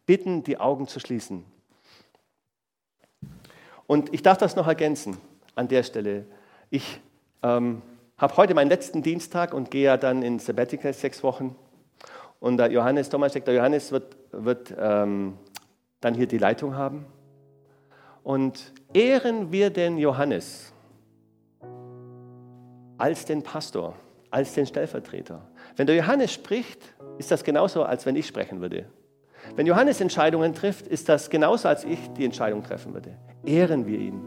bitten, 0.05 0.43
die 0.43 0.59
Augen 0.59 0.87
zu 0.87 0.99
schließen. 0.99 1.45
Und 3.85 4.13
ich 4.13 4.23
darf 4.23 4.37
das 4.37 4.55
noch 4.55 4.67
ergänzen 4.67 5.17
an 5.55 5.67
der 5.67 5.83
Stelle. 5.83 6.25
Ich 6.69 6.99
ähm, 7.43 7.81
habe 8.17 8.37
heute 8.37 8.55
meinen 8.55 8.69
letzten 8.69 9.03
Dienstag 9.03 9.53
und 9.53 9.69
gehe 9.69 9.83
ja 9.83 9.97
dann 9.97 10.23
in 10.23 10.39
Sabbatical 10.39 10.93
sechs 10.93 11.21
Wochen. 11.21 11.55
Und 12.39 12.57
der 12.57 12.71
Johannes, 12.71 13.09
Thomas, 13.09 13.33
der 13.33 13.53
Johannes 13.53 13.91
wird, 13.91 14.17
wird 14.31 14.73
ähm, 14.77 15.37
dann 16.01 16.15
hier 16.15 16.27
die 16.27 16.37
Leitung 16.37 16.75
haben. 16.75 17.05
Und 18.23 18.73
ehren 18.93 19.51
wir 19.51 19.69
den 19.69 19.97
Johannes 19.97 20.71
als 22.97 23.25
den 23.25 23.43
Pastor, 23.43 23.95
als 24.29 24.53
den 24.53 24.65
Stellvertreter. 24.65 25.41
Wenn 25.75 25.87
der 25.87 25.95
Johannes 25.95 26.31
spricht, 26.31 26.79
ist 27.17 27.31
das 27.31 27.43
genauso, 27.43 27.83
als 27.83 28.05
wenn 28.05 28.15
ich 28.15 28.25
sprechen 28.25 28.61
würde. 28.61 28.85
Wenn 29.55 29.67
Johannes 29.67 29.99
Entscheidungen 29.99 30.53
trifft, 30.53 30.87
ist 30.87 31.09
das 31.09 31.29
genauso, 31.29 31.67
als 31.67 31.83
ich 31.83 31.99
die 32.17 32.23
Entscheidung 32.23 32.63
treffen 32.63 32.93
würde. 32.93 33.17
Ehren 33.45 33.85
wir 33.85 33.99
ihn. 33.99 34.21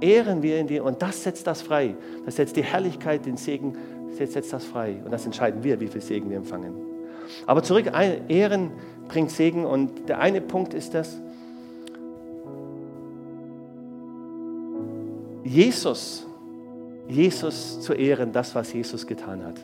Ehren 0.00 0.42
wir 0.42 0.60
ihn 0.60 0.80
und 0.80 1.00
das 1.00 1.22
setzt 1.22 1.46
das 1.46 1.62
frei. 1.62 1.96
Das 2.26 2.36
setzt 2.36 2.56
die 2.56 2.62
Herrlichkeit, 2.62 3.24
den 3.24 3.38
Segen, 3.38 3.76
setzt 4.10 4.52
das 4.52 4.64
frei. 4.64 5.00
Und 5.04 5.10
das 5.10 5.24
entscheiden 5.24 5.64
wir, 5.64 5.80
wie 5.80 5.88
viel 5.88 6.02
Segen 6.02 6.28
wir 6.28 6.36
empfangen. 6.36 6.74
Aber 7.46 7.62
zurück, 7.62 7.90
Ehren 8.28 8.72
bringt 9.08 9.30
Segen 9.30 9.64
und 9.64 10.08
der 10.08 10.18
eine 10.18 10.40
Punkt 10.40 10.74
ist 10.74 10.92
das, 10.92 11.20
Jesus, 15.44 16.26
Jesus 17.08 17.80
zu 17.80 17.94
ehren, 17.94 18.32
das, 18.32 18.54
was 18.54 18.72
Jesus 18.72 19.06
getan 19.06 19.44
hat. 19.44 19.56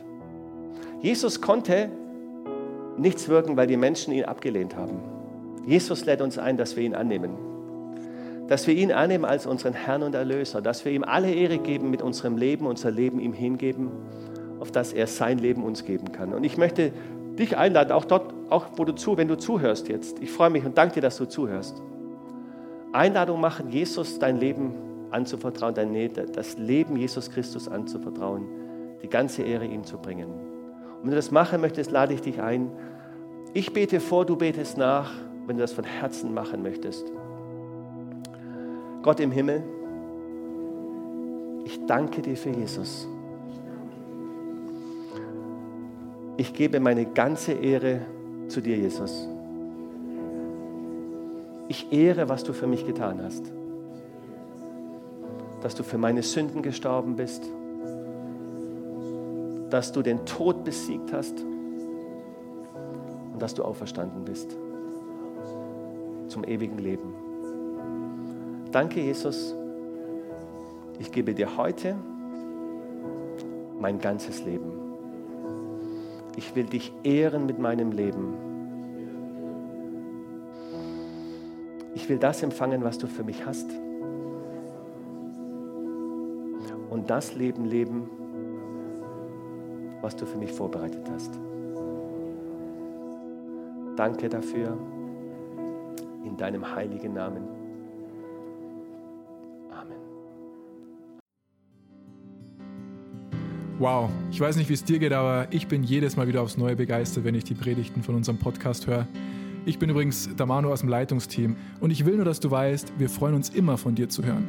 Jesus 1.01 1.39
konnte 1.39 1.89
nichts 2.97 3.29
wirken, 3.29 3.55
weil 3.55 3.67
die 3.67 3.77
Menschen 3.77 4.13
ihn 4.13 4.25
abgelehnt 4.25 4.75
haben. 4.75 4.99
Jesus 5.65 6.05
lädt 6.05 6.21
uns 6.21 6.37
ein, 6.37 6.57
dass 6.57 6.75
wir 6.75 6.83
ihn 6.83 6.95
annehmen. 6.95 7.31
Dass 8.47 8.67
wir 8.67 8.73
ihn 8.73 8.91
annehmen 8.91 9.25
als 9.25 9.45
unseren 9.45 9.73
Herrn 9.73 10.03
und 10.03 10.15
Erlöser. 10.15 10.61
Dass 10.61 10.83
wir 10.83 10.91
ihm 10.91 11.03
alle 11.03 11.31
Ehre 11.31 11.59
geben 11.59 11.89
mit 11.89 12.01
unserem 12.01 12.37
Leben, 12.37 12.65
unser 12.65 12.91
Leben 12.91 13.19
ihm 13.19 13.33
hingeben, 13.33 13.91
auf 14.59 14.71
dass 14.71 14.91
er 14.91 15.07
sein 15.07 15.37
Leben 15.37 15.63
uns 15.63 15.85
geben 15.85 16.11
kann. 16.11 16.33
Und 16.33 16.43
ich 16.43 16.57
möchte 16.57 16.91
dich 17.37 17.55
einladen, 17.55 17.93
auch 17.93 18.05
dort, 18.05 18.33
auch 18.49 18.65
wo 18.75 18.83
du 18.83 18.93
zu, 18.93 19.15
wenn 19.17 19.29
du 19.29 19.37
zuhörst 19.37 19.87
jetzt. 19.87 20.19
Ich 20.19 20.31
freue 20.31 20.49
mich 20.49 20.65
und 20.65 20.77
danke 20.77 20.95
dir, 20.95 21.01
dass 21.01 21.17
du 21.17 21.25
zuhörst. 21.25 21.81
Einladung 22.91 23.39
machen, 23.39 23.69
Jesus 23.69 24.19
dein 24.19 24.37
Leben 24.37 24.73
anzuvertrauen, 25.11 25.75
das 26.33 26.57
Leben 26.57 26.95
Jesus 26.95 27.29
Christus 27.31 27.67
anzuvertrauen, 27.67 28.47
die 29.01 29.09
ganze 29.09 29.43
Ehre 29.43 29.65
ihm 29.65 29.83
zu 29.83 29.97
bringen. 29.97 30.29
Und 30.29 31.03
wenn 31.03 31.09
du 31.11 31.15
das 31.15 31.31
machen 31.31 31.61
möchtest, 31.61 31.91
lade 31.91 32.13
ich 32.13 32.21
dich 32.21 32.41
ein. 32.41 32.69
Ich 33.53 33.73
bete 33.73 33.99
vor, 33.99 34.25
du 34.25 34.35
betest 34.35 34.77
nach, 34.77 35.11
wenn 35.47 35.57
du 35.57 35.61
das 35.61 35.71
von 35.71 35.83
Herzen 35.83 36.33
machen 36.33 36.61
möchtest. 36.61 37.11
Gott 39.01 39.19
im 39.19 39.31
Himmel, 39.31 39.63
ich 41.65 41.85
danke 41.85 42.21
dir 42.21 42.35
für 42.35 42.49
Jesus. 42.49 43.07
Ich 46.37 46.53
gebe 46.53 46.79
meine 46.79 47.05
ganze 47.05 47.53
Ehre 47.53 48.01
zu 48.47 48.61
dir, 48.61 48.77
Jesus. 48.77 49.27
Ich 51.67 51.91
ehre, 51.91 52.29
was 52.29 52.43
du 52.43 52.53
für 52.53 52.65
mich 52.65 52.85
getan 52.85 53.21
hast. 53.21 53.51
Dass 55.61 55.75
du 55.75 55.83
für 55.83 55.97
meine 55.97 56.23
Sünden 56.23 56.61
gestorben 56.61 57.15
bist. 57.15 57.43
Dass 59.69 59.91
du 59.91 60.01
den 60.01 60.25
Tod 60.25 60.63
besiegt 60.63 61.13
hast. 61.13 61.43
Und 63.33 63.41
dass 63.41 63.53
du 63.53 63.63
auferstanden 63.63 64.25
bist. 64.25 64.55
Zum 66.27 66.43
ewigen 66.43 66.77
Leben. 66.77 67.13
Danke, 68.71 69.01
Jesus. 69.01 69.55
Ich 70.99 71.11
gebe 71.11 71.33
dir 71.33 71.57
heute 71.57 71.95
mein 73.79 73.99
ganzes 73.99 74.43
Leben. 74.43 74.71
Ich 76.35 76.55
will 76.55 76.65
dich 76.65 76.93
ehren 77.03 77.45
mit 77.45 77.59
meinem 77.59 77.91
Leben. 77.91 78.33
Ich 81.95 82.07
will 82.07 82.17
das 82.17 82.43
empfangen, 82.43 82.83
was 82.83 82.97
du 82.97 83.07
für 83.07 83.23
mich 83.23 83.45
hast. 83.45 83.69
Das 87.09 87.33
Leben 87.33 87.65
leben, 87.65 88.07
was 90.01 90.15
du 90.15 90.27
für 90.27 90.37
mich 90.37 90.51
vorbereitet 90.51 91.09
hast. 91.11 91.39
Danke 93.95 94.29
dafür 94.29 94.77
in 96.23 96.37
deinem 96.37 96.75
heiligen 96.75 97.13
Namen. 97.13 97.43
Amen. 99.71 99.97
Wow, 103.79 104.11
ich 104.29 104.39
weiß 104.39 104.57
nicht, 104.57 104.69
wie 104.69 104.73
es 104.73 104.83
dir 104.83 104.99
geht, 104.99 105.11
aber 105.11 105.47
ich 105.49 105.67
bin 105.67 105.83
jedes 105.83 106.15
Mal 106.15 106.27
wieder 106.27 106.43
aufs 106.43 106.57
Neue 106.57 106.75
begeistert, 106.75 107.23
wenn 107.23 107.33
ich 107.33 107.43
die 107.43 107.55
Predigten 107.55 108.03
von 108.03 108.15
unserem 108.15 108.37
Podcast 108.37 108.85
höre. 108.85 109.07
Ich 109.65 109.79
bin 109.79 109.89
übrigens 109.89 110.29
der 110.35 110.45
Manu 110.45 110.71
aus 110.71 110.81
dem 110.81 110.89
Leitungsteam 110.89 111.55
und 111.79 111.89
ich 111.89 112.05
will 112.05 112.17
nur, 112.17 112.25
dass 112.25 112.39
du 112.39 112.51
weißt, 112.51 112.93
wir 112.99 113.09
freuen 113.09 113.33
uns 113.33 113.49
immer 113.49 113.77
von 113.77 113.95
dir 113.95 114.09
zu 114.09 114.23
hören. 114.23 114.47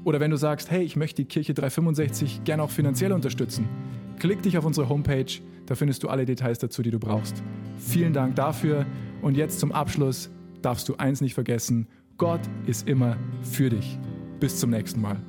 Oder 0.02 0.18
wenn 0.18 0.32
du 0.32 0.36
sagst, 0.36 0.72
hey, 0.72 0.82
ich 0.82 0.96
möchte 0.96 1.22
die 1.22 1.28
Kirche 1.28 1.54
365 1.54 2.42
gerne 2.42 2.64
auch 2.64 2.70
finanziell 2.70 3.12
unterstützen, 3.12 3.68
klick 4.18 4.42
dich 4.42 4.58
auf 4.58 4.64
unsere 4.64 4.88
Homepage, 4.88 5.32
da 5.66 5.76
findest 5.76 6.02
du 6.02 6.08
alle 6.08 6.24
Details 6.24 6.58
dazu, 6.58 6.82
die 6.82 6.90
du 6.90 6.98
brauchst. 6.98 7.40
Vielen 7.78 8.12
Dank 8.12 8.34
dafür 8.34 8.84
und 9.22 9.36
jetzt 9.36 9.60
zum 9.60 9.70
Abschluss 9.70 10.28
darfst 10.60 10.88
du 10.88 10.96
eins 10.96 11.20
nicht 11.20 11.34
vergessen, 11.34 11.86
Gott 12.18 12.40
ist 12.66 12.88
immer 12.88 13.16
für 13.42 13.70
dich. 13.70 13.96
Bis 14.40 14.58
zum 14.58 14.70
nächsten 14.70 15.00
Mal. 15.00 15.22